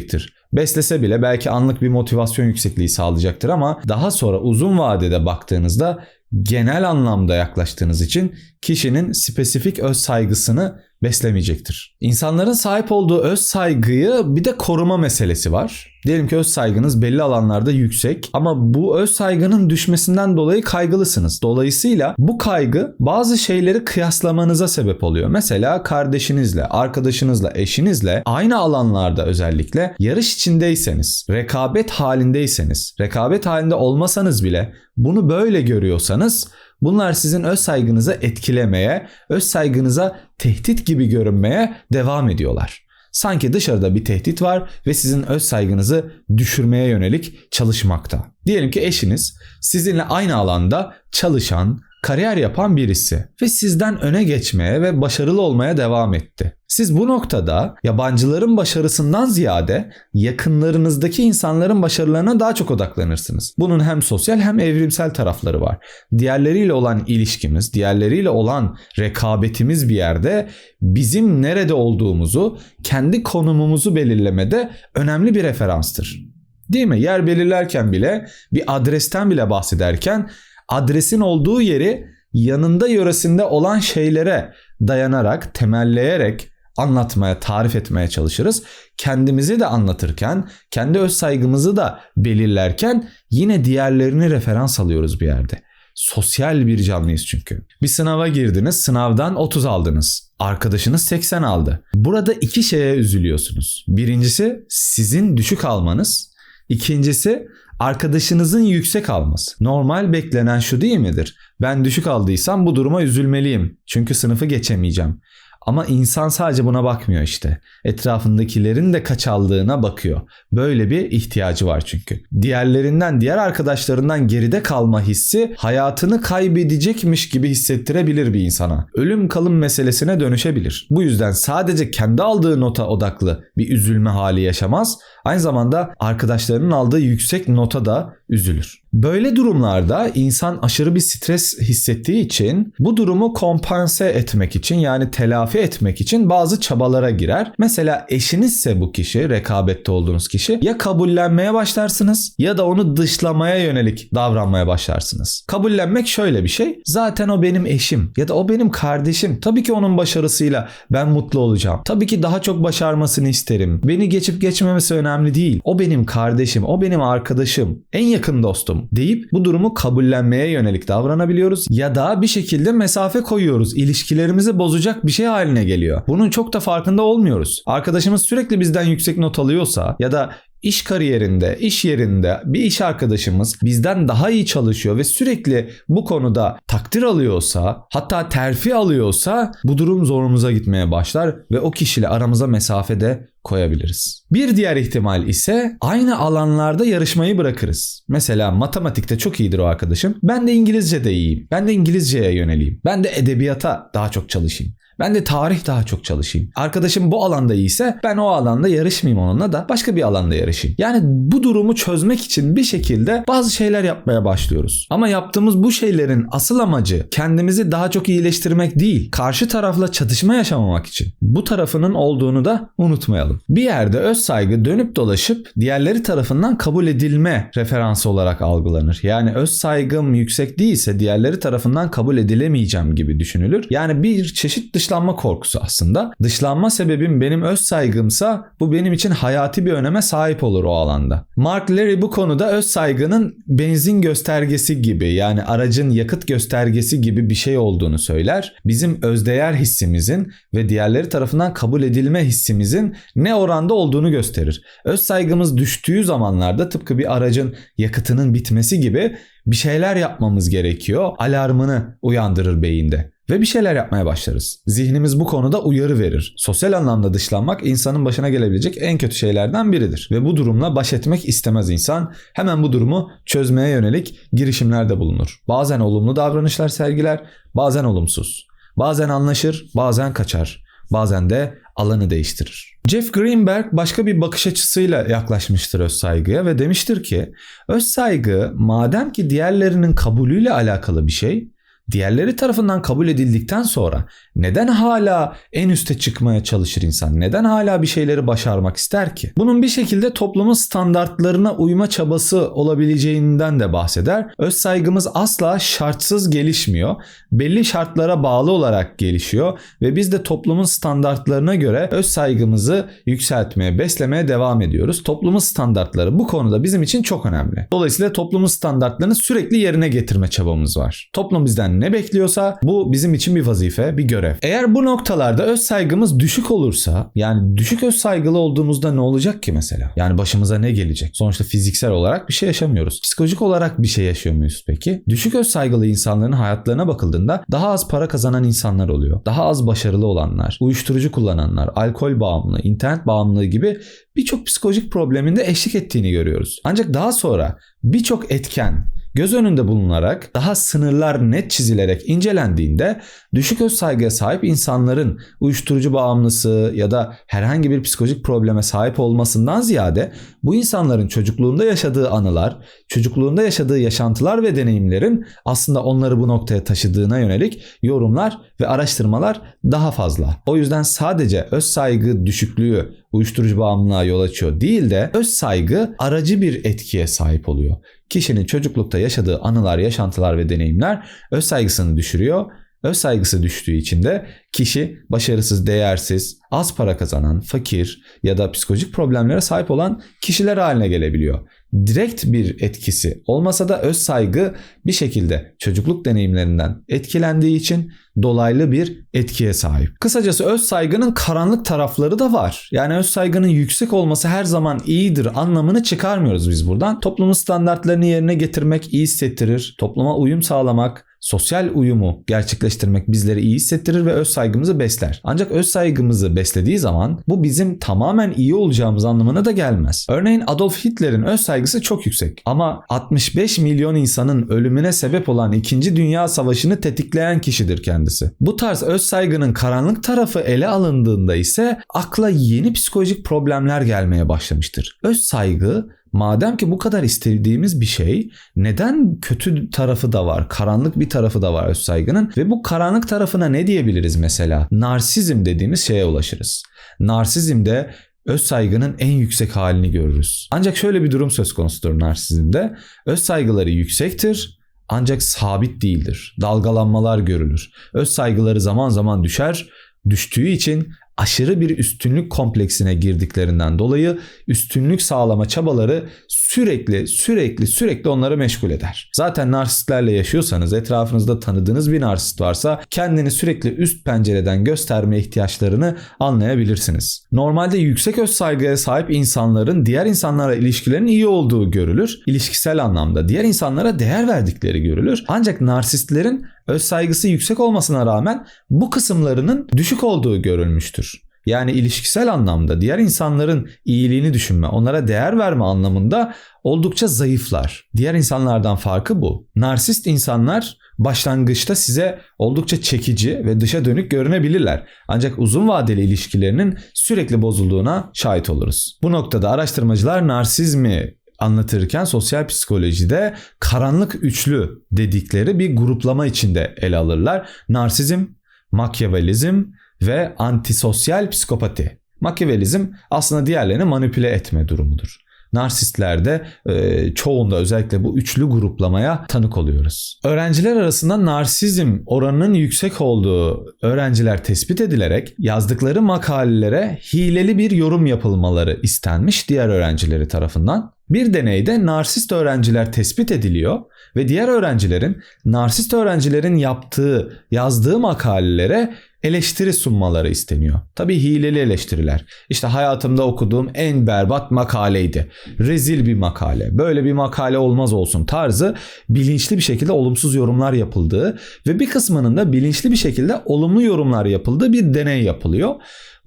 beslemeyecektir. 0.02 0.42
Beslese 0.54 1.02
bile 1.02 1.22
belki 1.22 1.50
anlık 1.50 1.82
bir 1.82 1.90
motivasyon 1.90 2.46
yüksekliği 2.46 2.90
sağlayacaktır 2.90 3.50
ama 3.50 3.82
daha 3.88 4.12
sonra 4.12 4.40
uzun 4.40 4.78
vadede 4.78 5.26
baktığınızda 5.26 6.04
genel 6.44 6.90
anlamda 6.90 7.36
yaklaştığınız 7.36 8.02
için 8.02 8.36
kişinin 8.62 9.12
spesifik 9.12 9.80
öz 9.80 9.98
saygısını 9.98 10.76
beslemeyecektir. 11.04 11.98
İnsanların 12.02 12.54
sahip 12.54 12.92
olduğu 12.92 13.22
öz 13.22 13.40
saygıyı 13.40 14.24
bir 14.26 14.44
de 14.44 14.58
koruma 14.58 14.98
meselesi 14.98 15.52
var. 15.52 15.88
Diyelim 16.06 16.28
ki 16.28 16.38
öz 16.38 16.48
saygınız 16.48 17.02
belli 17.02 17.22
alanlarda 17.22 17.72
yüksek 17.72 18.30
ama 18.34 18.74
bu 18.74 19.00
öz 19.00 19.10
saygının 19.10 19.70
düşmesinden 19.70 20.38
dolayı 20.38 20.62
kaygılısınız. 20.62 21.42
Dolayısıyla 21.42 22.16
bu 22.18 22.38
kaygı 22.38 22.96
bazı 23.00 23.38
şeyleri 23.38 23.86
kıyaslamanıza 23.86 24.68
sebep 24.68 25.04
oluyor. 25.04 25.30
Mesela 25.30 25.84
kardeşinizle, 25.84 26.66
arkadaşınızla, 26.66 27.52
eşinizle 27.56 28.24
aynı 28.26 28.58
alanlarda 28.58 29.26
özellikle 29.26 29.96
yarış 30.00 30.36
içindeyseniz, 30.36 31.26
rekabet 31.30 31.92
halindeyseniz, 31.92 32.96
rekabet 33.00 33.46
halinde 33.46 33.76
olmasanız 33.76 34.44
bile 34.44 34.74
bunu 34.98 35.30
böyle 35.30 35.62
görüyorsanız 35.62 36.48
Bunlar 36.82 37.14
sizin 37.14 37.44
öz 37.44 37.60
saygınızı 37.60 38.18
etkilemeye, 38.22 39.08
öz 39.30 39.44
saygınıza 39.44 40.20
tehdit 40.38 40.86
gibi 40.86 41.08
görünmeye 41.08 41.78
devam 41.94 42.30
ediyorlar. 42.30 42.86
Sanki 43.12 43.54
dışarıda 43.54 43.96
bir 43.96 44.06
tehdit 44.06 44.42
var 44.42 44.70
ve 44.88 44.94
sizin 44.94 45.24
öz 45.24 45.44
saygınızı 45.44 46.12
düşürmeye 46.38 46.88
yönelik 46.88 47.52
çalışmakta. 47.52 48.26
Diyelim 48.46 48.72
ki 48.72 48.82
eşiniz 48.82 49.38
sizinle 49.62 50.04
aynı 50.04 50.36
alanda 50.36 50.94
çalışan, 51.12 51.82
kariyer 52.02 52.38
yapan 52.38 52.78
birisi 52.78 53.26
ve 53.42 53.48
sizden 53.48 54.02
öne 54.02 54.24
geçmeye 54.24 54.82
ve 54.82 55.02
başarılı 55.02 55.42
olmaya 55.42 55.78
devam 55.78 56.14
etti. 56.14 56.54
Siz 56.68 56.98
bu 56.98 57.08
noktada 57.08 57.76
yabancıların 57.84 58.58
başarısından 58.58 59.26
ziyade 59.26 59.92
yakınlarınızdaki 60.14 61.24
insanların 61.24 61.82
başarılarına 61.82 62.40
daha 62.40 62.56
çok 62.56 62.72
odaklanırsınız. 62.72 63.56
Bunun 63.60 63.80
hem 63.80 64.02
sosyal 64.02 64.40
hem 64.40 64.60
evrimsel 64.60 65.14
tarafları 65.14 65.62
var. 65.62 65.78
Diğerleriyle 66.18 66.74
olan 66.74 67.04
ilişkimiz, 67.08 67.74
diğerleriyle 67.74 68.30
olan 68.30 68.78
rekabetimiz 69.00 69.90
bir 69.90 69.96
yerde 69.96 70.50
bizim 70.82 71.42
nerede 71.42 71.74
olduğumuzu, 71.74 72.58
kendi 72.84 73.24
konumumuzu 73.24 73.96
belirlemede 73.96 74.72
önemli 74.96 75.36
bir 75.36 75.44
referanstır. 75.44 76.32
Değil 76.70 76.86
mi? 76.86 77.02
Yer 77.02 77.28
belirlerken 77.28 77.92
bile 77.92 78.26
bir 78.54 78.64
adresten 78.68 79.30
bile 79.30 79.50
bahsederken 79.50 80.30
adresin 80.72 81.20
olduğu 81.20 81.62
yeri 81.62 82.08
yanında 82.34 82.88
yöresinde 82.88 83.44
olan 83.44 83.80
şeylere 83.80 84.54
dayanarak, 84.82 85.54
temelleyerek 85.54 86.48
anlatmaya, 86.78 87.40
tarif 87.40 87.76
etmeye 87.76 88.08
çalışırız. 88.08 88.64
Kendimizi 88.98 89.60
de 89.60 89.66
anlatırken, 89.66 90.50
kendi 90.72 91.00
öz 91.00 91.14
saygımızı 91.14 91.78
da 91.78 92.00
belirlerken 92.18 93.10
yine 93.30 93.66
diğerlerini 93.66 94.30
referans 94.30 94.80
alıyoruz 94.80 95.22
bir 95.22 95.26
yerde. 95.26 95.62
Sosyal 95.96 96.68
bir 96.68 96.84
canlıyız 96.84 97.26
çünkü. 97.26 97.66
Bir 97.82 97.88
sınava 97.88 98.28
girdiniz, 98.28 98.76
sınavdan 98.76 99.36
30 99.36 99.66
aldınız. 99.66 100.32
Arkadaşınız 100.40 101.02
80 101.02 101.44
aldı. 101.44 101.84
Burada 101.94 102.34
iki 102.34 102.64
şeye 102.64 102.96
üzülüyorsunuz. 102.96 103.86
Birincisi 103.88 104.66
sizin 104.70 105.38
düşük 105.38 105.66
almanız. 105.66 106.32
İkincisi 106.70 107.48
arkadaşınızın 107.82 108.62
yüksek 108.62 109.10
alması. 109.10 109.64
Normal 109.64 110.14
beklenen 110.14 110.60
şu 110.60 110.82
değil 110.82 110.98
midir? 110.98 111.36
Ben 111.62 111.86
düşük 111.86 112.08
aldıysam 112.08 112.66
bu 112.66 112.76
duruma 112.76 113.04
üzülmeliyim. 113.04 113.78
Çünkü 113.86 114.14
sınıfı 114.14 114.46
geçemeyeceğim. 114.46 115.22
Ama 115.66 115.86
insan 115.86 116.30
sadece 116.30 116.66
buna 116.66 116.84
bakmıyor 116.84 117.22
işte. 117.22 117.62
Etrafındakilerin 117.86 118.94
de 118.94 119.04
kaç 119.04 119.28
aldığına 119.28 119.84
bakıyor. 119.84 120.22
Böyle 120.52 120.90
bir 120.90 121.12
ihtiyacı 121.12 121.66
var 121.66 121.82
çünkü. 121.86 122.20
Diğerlerinden, 122.42 123.22
diğer 123.22 123.38
arkadaşlarından 123.38 124.28
geride 124.28 124.64
kalma 124.64 125.02
hissi 125.02 125.54
hayatını 125.58 126.22
kaybedecekmiş 126.22 127.30
gibi 127.30 127.50
hissettirebilir 127.50 128.34
bir 128.34 128.40
insana. 128.40 128.88
Ölüm 128.96 129.28
kalım 129.28 129.54
meselesine 129.54 130.20
dönüşebilir. 130.20 130.88
Bu 130.90 131.04
yüzden 131.04 131.32
sadece 131.32 131.92
kendi 131.92 132.24
aldığı 132.24 132.60
nota 132.60 132.88
odaklı 132.88 133.44
bir 133.58 133.70
üzülme 133.70 134.10
hali 134.10 134.42
yaşamaz. 134.42 134.98
Aynı 135.26 135.40
zamanda 135.40 135.94
arkadaşlarının 136.00 136.72
aldığı 136.72 137.00
yüksek 137.00 137.48
nota 137.48 137.86
da 137.86 138.14
üzülür. 138.30 138.82
Böyle 138.94 139.36
durumlarda 139.36 140.08
insan 140.16 140.60
aşırı 140.62 140.96
bir 140.96 141.00
stres 141.00 141.60
hissettiği 141.60 142.26
için 142.26 142.74
bu 142.80 142.98
durumu 142.98 143.34
kompanse 143.34 144.06
etmek 144.06 144.56
için 144.56 144.76
yani 144.76 145.12
telafi 145.12 145.58
etmek 145.58 146.02
için 146.02 146.30
bazı 146.30 146.60
çabalara 146.60 147.10
girer. 147.10 147.52
Mesela 147.58 148.06
eşinizse 148.10 148.82
bu 148.82 148.92
kişi, 148.92 149.30
rekabette 149.30 149.92
olduğunuz 149.92 150.28
kişi 150.28 150.60
ya 150.62 150.78
kabullenmeye 150.78 151.54
başlarsınız 151.54 152.36
ya 152.38 152.58
da 152.58 152.66
onu 152.66 152.98
dışlamaya 152.98 153.64
yönelik 153.64 154.14
davranmaya 154.16 154.68
başlarsınız. 154.68 155.46
Kabullenmek 155.48 156.08
şöyle 156.08 156.44
bir 156.44 156.50
şey. 156.50 156.82
Zaten 156.86 157.30
o 157.30 157.42
benim 157.42 157.66
eşim 157.66 158.14
ya 158.18 158.28
da 158.28 158.34
o 158.34 158.50
benim 158.50 158.72
kardeşim. 158.72 159.40
Tabii 159.40 159.64
ki 159.64 159.74
onun 159.74 159.98
başarısıyla 159.98 160.70
ben 160.92 161.10
mutlu 161.10 161.40
olacağım. 161.40 161.82
Tabii 161.86 162.08
ki 162.08 162.24
daha 162.24 162.42
çok 162.42 162.64
başarmasını 162.64 163.28
isterim. 163.28 163.82
Beni 163.84 164.10
geçip 164.10 164.42
geçmemesi 164.42 164.94
önemli 164.94 165.11
değil. 165.20 165.62
O 165.64 165.80
benim 165.80 166.06
kardeşim, 166.06 166.64
o 166.66 166.82
benim 166.82 167.02
arkadaşım, 167.02 167.80
en 167.94 168.06
yakın 168.06 168.44
dostum 168.44 168.90
deyip 168.92 169.26
bu 169.34 169.46
durumu 169.46 169.74
kabullenmeye 169.74 170.50
yönelik 170.50 170.88
davranabiliyoruz 170.88 171.68
ya 171.70 171.96
da 171.96 172.22
bir 172.22 172.28
şekilde 172.28 172.72
mesafe 172.72 173.22
koyuyoruz. 173.22 173.78
İlişkilerimizi 173.78 174.60
bozacak 174.60 175.06
bir 175.06 175.12
şey 175.12 175.26
haline 175.26 175.64
geliyor. 175.64 176.02
Bunun 176.08 176.30
çok 176.30 176.54
da 176.54 176.60
farkında 176.60 177.02
olmuyoruz. 177.02 177.64
Arkadaşımız 177.66 178.22
sürekli 178.22 178.60
bizden 178.60 178.84
yüksek 178.84 179.18
not 179.18 179.40
alıyorsa 179.40 179.96
ya 180.00 180.12
da 180.12 180.30
iş 180.62 180.84
kariyerinde, 180.84 181.58
iş 181.60 181.86
yerinde 181.86 182.42
bir 182.46 182.60
iş 182.60 182.82
arkadaşımız 182.82 183.56
bizden 183.64 184.08
daha 184.08 184.30
iyi 184.30 184.46
çalışıyor 184.46 184.98
ve 184.98 185.04
sürekli 185.04 185.70
bu 185.90 186.06
konuda 186.06 186.58
takdir 186.68 187.04
alıyorsa, 187.04 187.86
hatta 187.94 188.30
terfi 188.30 188.76
alıyorsa 188.76 189.52
bu 189.64 189.78
durum 189.78 190.06
zorumuza 190.06 190.52
gitmeye 190.52 190.92
başlar 190.92 191.36
ve 191.52 191.60
o 191.60 191.72
kişiyle 191.72 192.08
aramıza 192.08 192.48
mesafede 192.48 193.28
koyabiliriz. 193.44 194.26
Bir 194.32 194.56
diğer 194.56 194.76
ihtimal 194.76 195.28
ise 195.28 195.78
aynı 195.82 196.18
alanlarda 196.18 196.86
yarışmayı 196.86 197.38
bırakırız. 197.38 198.06
Mesela 198.08 198.52
matematikte 198.52 199.18
çok 199.18 199.40
iyidir 199.40 199.60
o 199.60 199.66
arkadaşım. 199.66 200.16
Ben 200.24 200.48
de 200.48 200.54
İngilizce 200.54 201.04
de 201.04 201.12
iyiyim. 201.14 201.48
Ben 201.52 201.68
de 201.68 201.74
İngilizceye 201.74 202.36
yöneleyim. 202.36 202.82
Ben 202.86 203.04
de 203.04 203.12
edebiyata 203.16 203.92
daha 203.94 204.12
çok 204.12 204.30
çalışayım. 204.30 204.74
Ben 205.02 205.16
de 205.16 205.24
tarih 205.24 205.68
daha 205.68 205.84
çok 205.84 206.04
çalışayım. 206.04 206.50
Arkadaşım 206.56 207.12
bu 207.12 207.26
alanda 207.26 207.54
iyiyse 207.54 208.00
ben 208.04 208.18
o 208.18 208.28
alanda 208.28 208.68
yarışmayayım 208.68 209.24
onunla 209.24 209.52
da 209.52 209.66
başka 209.70 209.96
bir 209.96 210.02
alanda 210.02 210.36
yarışayım. 210.36 210.76
Yani 210.80 211.00
bu 211.04 211.44
durumu 211.44 211.76
çözmek 211.76 212.22
için 212.22 212.56
bir 212.56 212.64
şekilde 212.64 213.24
bazı 213.28 213.52
şeyler 213.52 213.84
yapmaya 213.84 214.26
başlıyoruz. 214.26 214.88
Ama 214.90 215.08
yaptığımız 215.08 215.64
bu 215.64 215.72
şeylerin 215.72 216.26
asıl 216.32 216.60
amacı 216.60 217.08
kendimizi 217.12 217.72
daha 217.72 217.92
çok 217.92 218.10
iyileştirmek 218.10 218.80
değil, 218.80 219.12
karşı 219.12 219.48
tarafla 219.48 219.92
çatışma 219.92 220.36
yaşamamak 220.36 220.86
için. 220.86 221.08
Bu 221.22 221.44
tarafının 221.44 221.94
olduğunu 221.94 222.46
da 222.46 222.70
unutmayalım. 222.78 223.42
Bir 223.50 223.62
yerde 223.62 223.98
öz 223.98 224.18
saygı 224.18 224.66
dönüp 224.66 224.96
dolaşıp 224.96 225.48
diğerleri 225.60 226.04
tarafından 226.04 226.58
kabul 226.58 226.88
edilme 226.88 227.52
referansı 227.56 228.10
olarak 228.10 228.42
algılanır. 228.42 229.00
Yani 229.04 229.34
öz 229.34 229.50
saygım 229.52 230.14
yüksek 230.14 230.60
değilse 230.60 231.00
diğerleri 231.00 231.40
tarafından 231.40 231.92
kabul 231.92 232.18
edilemeyeceğim 232.18 232.96
gibi 232.96 233.20
düşünülür. 233.20 233.66
Yani 233.70 234.04
bir 234.04 234.34
çeşit 234.34 234.76
dışlanma 234.92 235.16
korkusu 235.16 235.60
aslında. 235.62 236.12
Dışlanma 236.24 236.70
sebebim 236.70 237.22
benim 237.22 237.42
öz 237.42 237.60
saygımsa 237.60 238.46
bu 238.60 238.72
benim 238.72 238.94
için 238.94 239.12
hayati 239.12 239.66
bir 239.66 239.74
öneme 239.74 240.02
sahip 240.02 240.44
olur 240.44 240.64
o 240.64 240.72
alanda. 240.72 241.26
Mark 241.36 241.72
Larry 241.72 242.02
bu 242.02 242.12
konuda 242.12 242.52
öz 242.52 242.66
saygının 242.66 243.36
benzin 243.48 244.02
göstergesi 244.02 244.82
gibi 244.82 245.14
yani 245.14 245.44
aracın 245.44 245.90
yakıt 245.90 246.28
göstergesi 246.28 247.02
gibi 247.02 247.30
bir 247.30 247.36
şey 247.36 247.58
olduğunu 247.58 248.00
söyler. 248.00 248.54
Bizim 248.66 249.02
özdeğer 249.02 249.54
hissimizin 249.54 250.32
ve 250.54 250.70
diğerleri 250.70 251.10
tarafından 251.10 251.54
kabul 251.54 251.84
edilme 251.84 252.24
hissimizin 252.24 252.96
ne 253.16 253.36
oranda 253.36 253.74
olduğunu 253.74 254.12
gösterir. 254.12 254.64
Öz 254.86 255.02
saygımız 255.02 255.58
düştüğü 255.58 256.04
zamanlarda 256.04 256.70
tıpkı 256.70 256.98
bir 256.98 257.16
aracın 257.16 257.56
yakıtının 257.78 258.34
bitmesi 258.34 258.80
gibi 258.80 259.16
bir 259.46 259.56
şeyler 259.56 259.96
yapmamız 259.96 260.50
gerekiyor. 260.50 261.12
Alarmını 261.18 261.98
uyandırır 262.02 262.62
beyinde 262.62 263.12
ve 263.32 263.42
bir 263.42 263.46
şeyler 263.46 263.76
yapmaya 263.76 264.06
başlarız. 264.06 264.64
Zihnimiz 264.68 265.20
bu 265.20 265.26
konuda 265.26 265.62
uyarı 265.62 266.00
verir. 266.00 266.34
Sosyal 266.38 266.74
anlamda 266.74 267.14
dışlanmak 267.14 267.66
insanın 267.66 268.06
başına 268.06 268.30
gelebilecek 268.30 268.78
en 268.80 268.98
kötü 268.98 269.16
şeylerden 269.16 269.72
biridir 269.72 270.10
ve 270.12 270.26
bu 270.26 270.36
durumla 270.36 270.76
baş 270.76 270.94
etmek 270.94 271.30
istemez 271.30 271.70
insan. 271.70 272.14
Hemen 272.34 272.64
bu 272.64 272.72
durumu 272.72 273.12
çözmeye 273.26 273.70
yönelik 273.70 274.20
girişimlerde 274.34 275.00
bulunur. 275.00 275.40
Bazen 275.48 275.80
olumlu 275.80 276.16
davranışlar 276.16 276.70
sergiler, 276.70 277.24
bazen 277.56 277.84
olumsuz. 277.84 278.48
Bazen 278.78 279.10
anlaşır, 279.10 279.66
bazen 279.76 280.14
kaçar. 280.14 280.64
Bazen 280.92 281.30
de 281.30 281.58
alanı 281.76 282.10
değiştirir. 282.10 282.78
Jeff 282.88 283.14
Greenberg 283.14 283.66
başka 283.72 284.06
bir 284.06 284.22
bakış 284.22 284.48
açısıyla 284.48 285.02
yaklaşmıştır 285.02 285.80
öz 285.80 285.94
saygıya 285.94 286.46
ve 286.46 286.58
demiştir 286.58 287.04
ki 287.04 287.34
öz 287.68 287.84
saygı 287.84 288.52
madem 288.56 289.12
ki 289.12 289.30
diğerlerinin 289.30 289.94
kabulüyle 289.94 290.52
alakalı 290.54 291.08
bir 291.08 291.12
şey 291.12 291.51
diğerleri 291.92 292.36
tarafından 292.36 292.82
kabul 292.82 293.08
edildikten 293.08 293.64
sonra 293.64 294.06
neden 294.36 294.68
hala 294.68 295.36
en 295.54 295.70
üste 295.70 295.98
çıkmaya 295.98 296.44
çalışır 296.44 296.82
insan? 296.82 297.20
Neden 297.20 297.44
hala 297.44 297.82
bir 297.82 297.88
şeyleri 297.88 298.28
başarmak 298.28 298.78
ister 298.78 299.16
ki? 299.16 299.32
Bunun 299.38 299.62
bir 299.62 299.68
şekilde 299.68 300.14
toplumun 300.14 300.54
standartlarına 300.54 301.56
uyma 301.56 301.88
çabası 301.88 302.52
olabileceğinden 302.52 303.60
de 303.60 303.74
bahseder. 303.74 304.34
Öz 304.38 304.54
saygımız 304.54 305.08
asla 305.14 305.60
şartsız 305.60 306.30
gelişmiyor. 306.30 306.96
Belli 307.32 307.66
şartlara 307.66 308.24
bağlı 308.24 308.52
olarak 308.52 308.98
gelişiyor 308.98 309.60
ve 309.82 309.96
biz 309.96 310.12
de 310.12 310.24
toplumun 310.24 310.64
standartlarına 310.64 311.56
göre 311.56 311.90
öz 311.92 312.06
saygımızı 312.06 312.90
yükseltmeye, 313.06 313.80
beslemeye 313.80 314.28
devam 314.28 314.62
ediyoruz. 314.62 315.04
Toplumun 315.04 315.40
standartları 315.40 316.20
bu 316.20 316.28
konuda 316.28 316.64
bizim 316.64 316.84
için 316.84 317.04
çok 317.04 317.26
önemli. 317.26 317.68
Dolayısıyla 317.72 318.14
toplumun 318.14 318.48
standartlarını 318.48 319.16
sürekli 319.16 319.58
yerine 319.58 319.88
getirme 319.90 320.28
çabamız 320.28 320.78
var. 320.78 321.10
Toplum 321.14 321.46
bizden 321.46 321.81
ne 321.82 321.94
bekliyorsa 321.94 322.60
bu 322.64 322.92
bizim 322.92 323.14
için 323.14 323.36
bir 323.36 323.46
vazife, 323.46 323.98
bir 323.98 324.04
görev. 324.04 324.36
Eğer 324.42 324.76
bu 324.76 324.86
noktalarda 324.86 325.46
öz 325.46 325.60
saygımız 325.60 326.20
düşük 326.20 326.52
olursa 326.52 327.12
yani 327.16 327.58
düşük 327.58 327.84
öz 327.84 327.96
saygılı 327.96 328.38
olduğumuzda 328.38 328.94
ne 328.94 329.00
olacak 329.00 329.44
ki 329.44 329.52
mesela? 329.52 329.92
Yani 329.96 330.18
başımıza 330.18 330.58
ne 330.58 330.72
gelecek? 330.72 331.10
Sonuçta 331.14 331.44
fiziksel 331.44 331.92
olarak 331.92 332.30
bir 332.30 332.34
şey 332.34 332.48
yaşamıyoruz. 332.48 333.02
Psikolojik 333.02 333.42
olarak 333.42 333.82
bir 333.82 333.88
şey 333.88 334.06
yaşıyor 334.06 334.36
muyuz 334.36 334.64
peki? 334.68 335.04
Düşük 335.10 335.36
öz 335.36 335.48
saygılı 335.48 335.88
insanların 335.88 336.32
hayatlarına 336.32 336.88
bakıldığında 336.88 337.44
daha 337.52 337.70
az 337.70 337.88
para 337.88 338.08
kazanan 338.08 338.44
insanlar 338.44 338.90
oluyor. 338.90 339.26
Daha 339.26 339.46
az 339.46 339.68
başarılı 339.68 340.08
olanlar, 340.08 340.58
uyuşturucu 340.62 341.12
kullananlar, 341.12 341.70
alkol 341.76 342.20
bağımlılığı, 342.20 342.62
internet 342.62 343.08
bağımlılığı 343.08 343.46
gibi 343.46 343.78
birçok 344.16 344.46
psikolojik 344.46 344.92
probleminde 344.92 345.44
eşlik 345.48 345.76
ettiğini 345.76 346.12
görüyoruz. 346.12 346.60
Ancak 346.64 346.94
daha 346.94 347.12
sonra 347.12 347.58
birçok 347.84 348.32
etken 348.32 348.88
göz 349.14 349.34
önünde 349.34 349.68
bulunarak 349.68 350.32
daha 350.36 350.56
sınırlar 350.56 351.32
net 351.32 351.52
çizilerek 351.52 352.10
incelendiğinde 352.10 353.02
düşük 353.34 353.62
öz 353.62 353.74
saygıya 353.74 354.12
sahip 354.12 354.44
insanların 354.44 355.20
uyuşturucu 355.40 355.94
bağımlısı 355.94 356.72
ya 356.76 356.92
da 356.92 357.16
herhangi 357.28 357.70
bir 357.70 357.84
psikolojik 357.84 358.26
probleme 358.26 358.64
sahip 358.64 359.00
olmasından 359.00 359.62
ziyade 359.62 360.12
bu 360.44 360.56
insanların 360.56 361.08
çocukluğunda 361.08 361.66
yaşadığı 361.66 362.10
anılar, 362.10 362.58
çocukluğunda 362.88 363.44
yaşadığı 363.44 363.80
yaşantılar 363.80 364.44
ve 364.44 364.56
deneyimlerin 364.56 365.26
aslında 365.46 365.84
onları 365.84 366.20
bu 366.20 366.28
noktaya 366.28 366.64
taşıdığına 366.64 367.20
yönelik 367.20 367.64
yorumlar 367.82 368.38
ve 368.62 368.68
araştırmalar 368.68 369.42
daha 369.66 369.92
fazla. 369.92 370.38
O 370.46 370.58
yüzden 370.58 370.84
sadece 370.84 371.48
öz 371.52 371.64
saygı 371.64 372.26
düşüklüğü 372.26 372.96
uyuşturucu 373.12 373.58
bağımlılığa 373.58 374.04
yol 374.04 374.22
açıyor 374.22 374.62
değil 374.62 374.90
de 374.90 375.10
öz 375.14 375.28
saygı 375.28 375.96
aracı 376.00 376.42
bir 376.42 376.66
etkiye 376.66 377.08
sahip 377.08 377.50
oluyor. 377.50 377.78
Kişinin 378.12 378.46
çocuklukta 378.46 379.00
yaşadığı 379.00 379.40
anılar, 379.40 379.78
yaşantılar 379.78 380.38
ve 380.38 380.50
deneyimler 380.50 381.10
öz 381.32 381.44
saygısını 381.44 381.98
düşürüyor 381.98 382.52
Öz 382.84 382.98
saygısı 382.98 383.44
düştüğü 383.44 383.76
için 383.76 384.04
de 384.04 384.26
kişi 384.52 384.98
başarısız, 385.10 385.68
değersiz, 385.68 386.40
az 386.52 386.76
para 386.76 386.98
kazanan, 386.98 387.42
fakir 387.42 388.02
ya 388.24 388.38
da 388.38 388.52
psikolojik 388.52 388.94
problemlere 388.94 389.42
sahip 389.42 389.72
olan 389.72 390.02
kişiler 390.22 390.58
haline 390.58 390.88
gelebiliyor. 390.88 391.50
Direkt 391.74 392.26
bir 392.26 392.62
etkisi 392.62 393.24
olmasa 393.26 393.70
da 393.70 393.82
öz 393.82 393.98
saygı 393.98 394.56
bir 394.86 394.92
şekilde 394.92 395.56
çocukluk 395.60 396.06
deneyimlerinden 396.06 396.84
etkilendiği 396.90 397.58
için 397.58 397.92
dolaylı 398.22 398.72
bir 398.72 399.06
etkiye 399.14 399.54
sahip. 399.54 400.00
Kısacası 400.00 400.46
öz 400.46 400.62
saygının 400.62 401.12
karanlık 401.12 401.66
tarafları 401.66 402.20
da 402.20 402.34
var. 402.34 402.70
Yani 402.72 402.98
öz 402.98 403.06
saygının 403.06 403.48
yüksek 403.48 403.94
olması 403.94 404.28
her 404.28 404.44
zaman 404.44 404.80
iyidir 404.86 405.40
anlamını 405.42 405.84
çıkarmıyoruz 405.84 406.50
biz 406.50 406.68
buradan. 406.68 407.00
Toplumun 407.00 407.34
standartlarını 407.34 408.06
yerine 408.06 408.34
getirmek 408.34 408.94
iyi 408.94 409.04
hissettirir. 409.04 409.76
Topluma 409.80 410.18
uyum 410.18 410.42
sağlamak, 410.42 411.06
sosyal 411.22 411.70
uyumu 411.74 412.24
gerçekleştirmek 412.28 413.12
bizleri 413.12 413.42
iyi 413.42 413.56
hissettirir 413.56 414.06
ve 414.06 414.12
öz 414.14 414.28
saygımızı 414.28 414.80
besler. 414.80 415.22
Ancak 415.24 415.52
öz 415.52 415.68
saygımızı 415.68 416.36
beslediği 416.36 416.80
zaman 416.80 417.20
bu 417.28 417.44
bizim 417.44 417.80
tamamen 417.80 418.34
iyi 418.38 418.56
olacağımız 418.56 419.06
anlamına 419.06 419.46
da 419.46 419.52
gelmez. 419.52 420.08
Örneğin 420.10 420.44
Adolf 420.48 420.86
Hitler'in 420.86 421.24
öz 421.24 421.42
saygısı 421.42 421.82
çok 421.82 422.06
yüksek 422.06 422.42
ama 422.46 422.84
65 422.90 423.60
milyon 423.60 423.96
insanın 423.96 424.48
ölümüne 424.48 424.92
sebep 424.92 425.30
olan 425.30 425.52
2. 425.52 425.96
Dünya 425.96 426.28
Savaşı'nı 426.28 426.82
tetikleyen 426.82 427.42
kişidir 427.42 427.84
kendisi. 427.84 428.32
Bu 428.40 428.56
tarz 428.56 428.84
öz 428.84 429.02
saygının 429.02 429.54
karanlık 429.54 430.04
tarafı 430.04 430.40
ele 430.40 430.68
alındığında 430.68 431.36
ise 431.36 431.80
akla 431.94 432.30
yeni 432.30 432.74
psikolojik 432.74 433.26
problemler 433.26 433.82
gelmeye 433.82 434.30
başlamıştır. 434.30 435.00
Öz 435.04 435.18
saygı 435.18 435.86
Madem 436.12 436.58
ki 436.58 436.72
bu 436.72 436.78
kadar 436.78 437.04
istediğimiz 437.04 437.82
bir 437.82 437.86
şey 437.86 438.32
neden 438.56 439.20
kötü 439.22 439.70
tarafı 439.70 440.12
da 440.12 440.26
var, 440.26 440.50
karanlık 440.50 441.00
bir 441.00 441.10
tarafı 441.10 441.42
da 441.42 441.54
var 441.54 441.68
öz 441.68 441.78
saygının 441.78 442.32
ve 442.38 442.50
bu 442.50 442.62
karanlık 442.62 443.08
tarafına 443.08 443.46
ne 443.46 443.68
diyebiliriz 443.68 444.16
mesela? 444.16 444.68
Narsizm 444.72 445.46
dediğimiz 445.46 445.82
şeye 445.82 446.06
ulaşırız. 446.06 446.64
Narsizmde 447.00 447.94
öz 448.26 448.42
saygının 448.42 448.96
en 449.00 449.12
yüksek 449.12 449.56
halini 449.56 449.92
görürüz. 449.92 450.48
Ancak 450.52 450.78
şöyle 450.78 451.04
bir 451.04 451.12
durum 451.12 451.32
söz 451.32 451.54
konusudur 451.54 452.00
narsizmde. 452.00 452.76
Öz 453.06 453.20
saygıları 453.20 453.70
yüksektir 453.70 454.62
ancak 454.92 455.24
sabit 455.24 455.82
değildir. 455.82 456.36
Dalgalanmalar 456.42 457.20
görülür. 457.20 457.70
Öz 457.94 458.10
saygıları 458.10 458.62
zaman 458.62 458.90
zaman 458.90 459.24
düşer. 459.24 459.70
Düştüğü 460.10 460.48
için 460.48 460.88
aşırı 461.18 461.62
bir 461.62 461.78
üstünlük 461.78 462.32
kompleksine 462.32 462.94
girdiklerinden 462.94 463.80
dolayı 463.80 464.20
üstünlük 464.48 465.02
sağlama 465.02 465.48
çabaları 465.48 466.10
sürekli 466.54 467.08
sürekli 467.08 467.68
sürekli 467.68 468.10
onları 468.10 468.38
meşgul 468.38 468.72
eder. 468.72 469.12
Zaten 469.16 469.52
narsistlerle 469.52 470.12
yaşıyorsanız 470.12 470.74
etrafınızda 470.74 471.40
tanıdığınız 471.40 471.92
bir 471.92 472.02
narsist 472.02 472.42
varsa 472.42 472.82
kendini 472.90 473.32
sürekli 473.32 473.76
üst 473.76 474.06
pencereden 474.06 474.64
gösterme 474.64 475.20
ihtiyaçlarını 475.20 475.98
anlayabilirsiniz. 476.20 477.26
Normalde 477.32 477.78
yüksek 477.78 478.18
öz 478.18 478.30
saygıya 478.30 478.78
sahip 478.78 479.12
insanların 479.12 479.86
diğer 479.86 480.06
insanlara 480.06 480.56
ilişkilerin 480.56 481.08
iyi 481.08 481.28
olduğu 481.28 481.72
görülür. 481.72 482.20
İlişkisel 482.28 482.84
anlamda 482.84 483.30
diğer 483.30 483.44
insanlara 483.44 484.00
değer 484.00 484.28
verdikleri 484.28 484.84
görülür. 484.84 485.24
Ancak 485.28 485.62
narsistlerin 485.62 486.46
öz 486.68 486.82
saygısı 486.82 487.28
yüksek 487.28 487.60
olmasına 487.60 488.06
rağmen 488.06 488.46
bu 488.70 488.90
kısımlarının 488.90 489.68
düşük 489.78 490.04
olduğu 490.04 490.42
görülmüştür. 490.42 491.31
Yani 491.46 491.72
ilişkisel 491.72 492.34
anlamda 492.34 492.82
diğer 492.82 493.00
insanların 493.00 493.70
iyiliğini 493.86 494.34
düşünme, 494.34 494.68
onlara 494.68 495.08
değer 495.08 495.38
verme 495.38 495.64
anlamında 495.64 496.34
oldukça 496.64 497.08
zayıflar. 497.08 497.90
Diğer 497.96 498.14
insanlardan 498.14 498.76
farkı 498.76 499.22
bu. 499.22 499.48
Narsist 499.56 500.08
insanlar 500.08 500.78
başlangıçta 500.98 501.76
size 501.76 502.20
oldukça 502.38 502.82
çekici 502.82 503.42
ve 503.46 503.60
dışa 503.60 503.86
dönük 503.86 504.12
görünebilirler. 504.12 504.88
Ancak 505.08 505.40
uzun 505.40 505.68
vadeli 505.68 506.02
ilişkilerinin 506.02 506.78
sürekli 506.94 507.42
bozulduğuna 507.42 508.10
şahit 508.14 508.50
oluruz. 508.50 509.00
Bu 509.04 509.12
noktada 509.12 509.50
araştırmacılar 509.50 510.28
narsizmi 510.28 511.16
anlatırken 511.40 512.04
sosyal 512.04 512.48
psikolojide 512.48 513.36
karanlık 513.60 514.24
üçlü 514.24 514.82
dedikleri 514.92 515.60
bir 515.60 515.76
gruplama 515.76 516.26
içinde 516.26 516.76
ele 516.78 516.98
alırlar. 516.98 517.50
Narsizm, 517.70 518.26
makyavelizm 518.72 519.64
ve 520.02 520.36
antisosyal 520.38 521.30
psikopati. 521.30 521.98
Makyavelizm 522.22 522.86
aslında 523.12 523.46
diğerlerini 523.46 523.84
manipüle 523.84 524.30
etme 524.30 524.68
durumudur. 524.68 525.18
Narsistlerde 525.54 526.46
e, 526.66 527.14
çoğunda 527.14 527.56
özellikle 527.56 528.04
bu 528.04 528.18
üçlü 528.18 528.50
gruplamaya 528.50 529.26
tanık 529.28 529.58
oluyoruz. 529.58 530.20
Öğrenciler 530.24 530.76
arasında 530.76 531.26
narsizm 531.26 531.98
oranının 532.06 532.54
yüksek 532.54 533.02
olduğu 533.02 533.66
öğrenciler 533.82 534.44
tespit 534.44 534.82
edilerek 534.82 535.34
yazdıkları 535.40 536.02
makalelere 536.02 537.00
hileli 537.14 537.58
bir 537.58 537.72
yorum 537.72 538.06
yapılmaları 538.06 538.80
istenmiş 538.84 539.50
diğer 539.50 539.70
öğrencileri 539.70 540.28
tarafından. 540.28 540.94
Bir 541.10 541.34
deneyde 541.34 541.86
narsist 541.86 542.32
öğrenciler 542.32 542.92
tespit 542.92 543.32
ediliyor 543.32 543.80
ve 544.16 544.28
diğer 544.28 544.48
öğrencilerin 544.48 545.22
narsist 545.46 545.94
öğrencilerin 545.94 546.56
yaptığı, 546.56 547.44
yazdığı 547.52 548.00
makalelere 548.00 548.96
eleştiri 549.24 549.74
sunmaları 549.74 550.30
isteniyor. 550.30 550.80
Tabii 550.96 551.20
hileli 551.20 551.60
eleştiriler. 551.60 552.26
İşte 552.50 552.68
hayatımda 552.68 553.28
okuduğum 553.28 553.70
en 553.74 554.08
berbat 554.08 554.52
makaleydi. 554.52 555.32
Rezil 555.60 556.06
bir 556.06 556.16
makale. 556.16 556.78
Böyle 556.78 557.04
bir 557.04 557.14
makale 557.14 557.58
olmaz 557.58 557.94
olsun 557.94 558.26
tarzı 558.26 558.76
bilinçli 559.10 559.58
bir 559.58 559.62
şekilde 559.62 559.92
olumsuz 559.92 560.36
yorumlar 560.36 560.74
yapıldığı 560.74 561.40
ve 561.68 561.80
bir 561.80 561.90
kısmının 561.90 562.38
da 562.38 562.54
bilinçli 562.54 562.92
bir 562.92 562.98
şekilde 562.98 563.42
olumlu 563.46 563.82
yorumlar 563.82 564.26
yapıldığı 564.26 564.74
bir 564.74 564.94
deney 564.94 565.24
yapılıyor. 565.24 565.76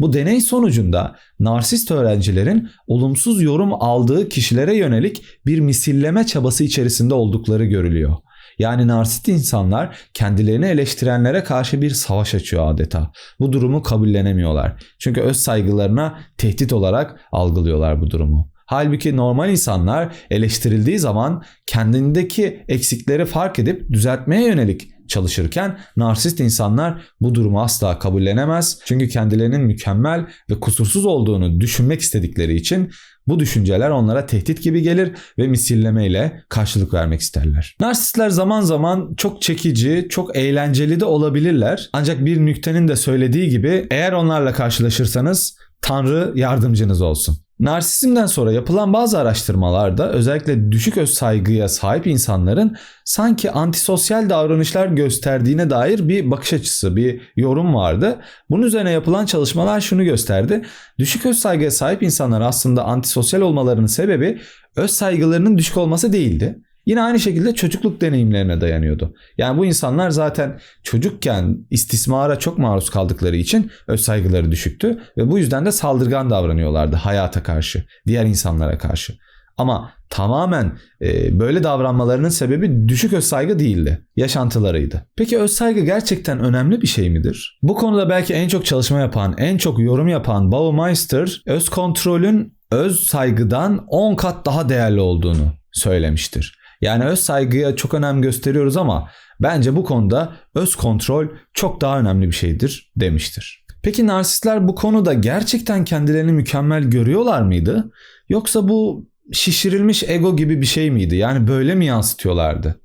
Bu 0.00 0.12
deney 0.12 0.40
sonucunda 0.40 1.16
narsist 1.40 1.90
öğrencilerin 1.90 2.68
olumsuz 2.86 3.42
yorum 3.42 3.74
aldığı 3.74 4.28
kişilere 4.28 4.76
yönelik 4.76 5.24
bir 5.46 5.60
misilleme 5.60 6.26
çabası 6.26 6.64
içerisinde 6.64 7.14
oldukları 7.14 7.64
görülüyor. 7.64 8.16
Yani 8.58 8.88
narsist 8.88 9.28
insanlar 9.28 9.98
kendilerini 10.14 10.66
eleştirenlere 10.66 11.44
karşı 11.44 11.82
bir 11.82 11.90
savaş 11.90 12.34
açıyor 12.34 12.72
adeta. 12.72 13.10
Bu 13.40 13.52
durumu 13.52 13.82
kabullenemiyorlar. 13.82 14.82
Çünkü 14.98 15.20
öz 15.20 15.36
saygılarına 15.36 16.18
tehdit 16.38 16.72
olarak 16.72 17.20
algılıyorlar 17.32 18.00
bu 18.00 18.10
durumu. 18.10 18.54
Halbuki 18.66 19.16
normal 19.16 19.50
insanlar 19.50 20.14
eleştirildiği 20.30 20.98
zaman 20.98 21.42
kendindeki 21.66 22.64
eksikleri 22.68 23.26
fark 23.26 23.58
edip 23.58 23.92
düzeltmeye 23.92 24.48
yönelik 24.48 24.94
çalışırken 25.08 25.78
narsist 25.96 26.40
insanlar 26.40 27.02
bu 27.20 27.34
durumu 27.34 27.62
asla 27.62 27.98
kabullenemez. 27.98 28.78
Çünkü 28.84 29.08
kendilerinin 29.08 29.60
mükemmel 29.60 30.26
ve 30.50 30.60
kusursuz 30.60 31.06
olduğunu 31.06 31.60
düşünmek 31.60 32.00
istedikleri 32.00 32.54
için 32.54 32.90
bu 33.26 33.38
düşünceler 33.40 33.90
onlara 33.90 34.26
tehdit 34.26 34.62
gibi 34.62 34.82
gelir 34.82 35.12
ve 35.38 35.46
misillemeyle 35.46 36.44
karşılık 36.48 36.94
vermek 36.94 37.20
isterler. 37.20 37.76
Narsistler 37.80 38.30
zaman 38.30 38.60
zaman 38.60 39.14
çok 39.16 39.42
çekici, 39.42 40.06
çok 40.10 40.36
eğlenceli 40.36 41.00
de 41.00 41.04
olabilirler. 41.04 41.90
Ancak 41.92 42.24
bir 42.24 42.46
nüktenin 42.46 42.88
de 42.88 42.96
söylediği 42.96 43.48
gibi 43.48 43.86
eğer 43.90 44.12
onlarla 44.12 44.52
karşılaşırsanız 44.52 45.56
Tanrı 45.80 46.32
yardımcınız 46.34 47.02
olsun. 47.02 47.38
Narsizmden 47.64 48.26
sonra 48.26 48.52
yapılan 48.52 48.92
bazı 48.92 49.18
araştırmalarda 49.18 50.12
özellikle 50.12 50.72
düşük 50.72 50.98
öz 50.98 51.10
saygıya 51.10 51.68
sahip 51.68 52.06
insanların 52.06 52.76
sanki 53.04 53.50
antisosyal 53.50 54.30
davranışlar 54.30 54.86
gösterdiğine 54.86 55.70
dair 55.70 56.08
bir 56.08 56.30
bakış 56.30 56.52
açısı, 56.52 56.96
bir 56.96 57.20
yorum 57.36 57.74
vardı. 57.74 58.20
Bunun 58.50 58.62
üzerine 58.62 58.90
yapılan 58.90 59.26
çalışmalar 59.26 59.80
şunu 59.80 60.04
gösterdi. 60.04 60.62
Düşük 60.98 61.26
öz 61.26 61.38
saygıya 61.38 61.70
sahip 61.70 62.02
insanlar 62.02 62.40
aslında 62.40 62.84
antisosyal 62.84 63.40
olmalarının 63.40 63.86
sebebi 63.86 64.40
öz 64.76 64.90
saygılarının 64.90 65.58
düşük 65.58 65.76
olması 65.76 66.12
değildi. 66.12 66.63
Yine 66.86 67.02
aynı 67.02 67.20
şekilde 67.20 67.54
çocukluk 67.54 68.00
deneyimlerine 68.00 68.60
dayanıyordu. 68.60 69.14
Yani 69.38 69.58
bu 69.58 69.66
insanlar 69.66 70.10
zaten 70.10 70.60
çocukken 70.82 71.58
istismara 71.70 72.38
çok 72.38 72.58
maruz 72.58 72.90
kaldıkları 72.90 73.36
için 73.36 73.70
öz 73.86 74.00
saygıları 74.00 74.52
düşüktü 74.52 74.98
ve 75.16 75.30
bu 75.30 75.38
yüzden 75.38 75.66
de 75.66 75.72
saldırgan 75.72 76.30
davranıyorlardı 76.30 76.96
hayata 76.96 77.42
karşı, 77.42 77.84
diğer 78.06 78.24
insanlara 78.24 78.78
karşı. 78.78 79.14
Ama 79.58 79.92
tamamen 80.10 80.78
e, 81.02 81.40
böyle 81.40 81.62
davranmalarının 81.62 82.28
sebebi 82.28 82.88
düşük 82.88 83.12
öz 83.12 83.24
saygı 83.24 83.58
değildi. 83.58 84.06
Yaşantılarıydı. 84.16 85.06
Peki 85.16 85.38
öz 85.38 85.52
saygı 85.52 85.80
gerçekten 85.80 86.40
önemli 86.40 86.82
bir 86.82 86.86
şey 86.86 87.10
midir? 87.10 87.58
Bu 87.62 87.74
konuda 87.74 88.08
belki 88.08 88.34
en 88.34 88.48
çok 88.48 88.66
çalışma 88.66 88.98
yapan, 88.98 89.34
en 89.38 89.58
çok 89.58 89.78
yorum 89.78 90.08
yapan 90.08 90.52
Baumeister 90.52 91.42
öz 91.46 91.68
kontrolün 91.68 92.54
öz 92.70 93.00
saygıdan 93.00 93.84
10 93.88 94.14
kat 94.14 94.46
daha 94.46 94.68
değerli 94.68 95.00
olduğunu 95.00 95.52
söylemiştir. 95.72 96.58
Yani 96.84 97.04
öz 97.04 97.20
saygıya 97.20 97.76
çok 97.76 97.94
önem 97.94 98.22
gösteriyoruz 98.22 98.76
ama 98.76 99.08
bence 99.40 99.76
bu 99.76 99.84
konuda 99.84 100.32
öz 100.54 100.76
kontrol 100.76 101.26
çok 101.54 101.80
daha 101.80 102.00
önemli 102.00 102.26
bir 102.26 102.34
şeydir 102.34 102.92
demiştir. 102.96 103.64
Peki 103.82 104.06
narsistler 104.06 104.68
bu 104.68 104.74
konuda 104.74 105.14
gerçekten 105.14 105.84
kendilerini 105.84 106.32
mükemmel 106.32 106.84
görüyorlar 106.84 107.42
mıydı? 107.42 107.92
Yoksa 108.28 108.68
bu 108.68 109.08
şişirilmiş 109.32 110.02
ego 110.02 110.36
gibi 110.36 110.60
bir 110.60 110.66
şey 110.66 110.90
miydi? 110.90 111.16
Yani 111.16 111.48
böyle 111.48 111.74
mi 111.74 111.86
yansıtıyorlardı? 111.86 112.80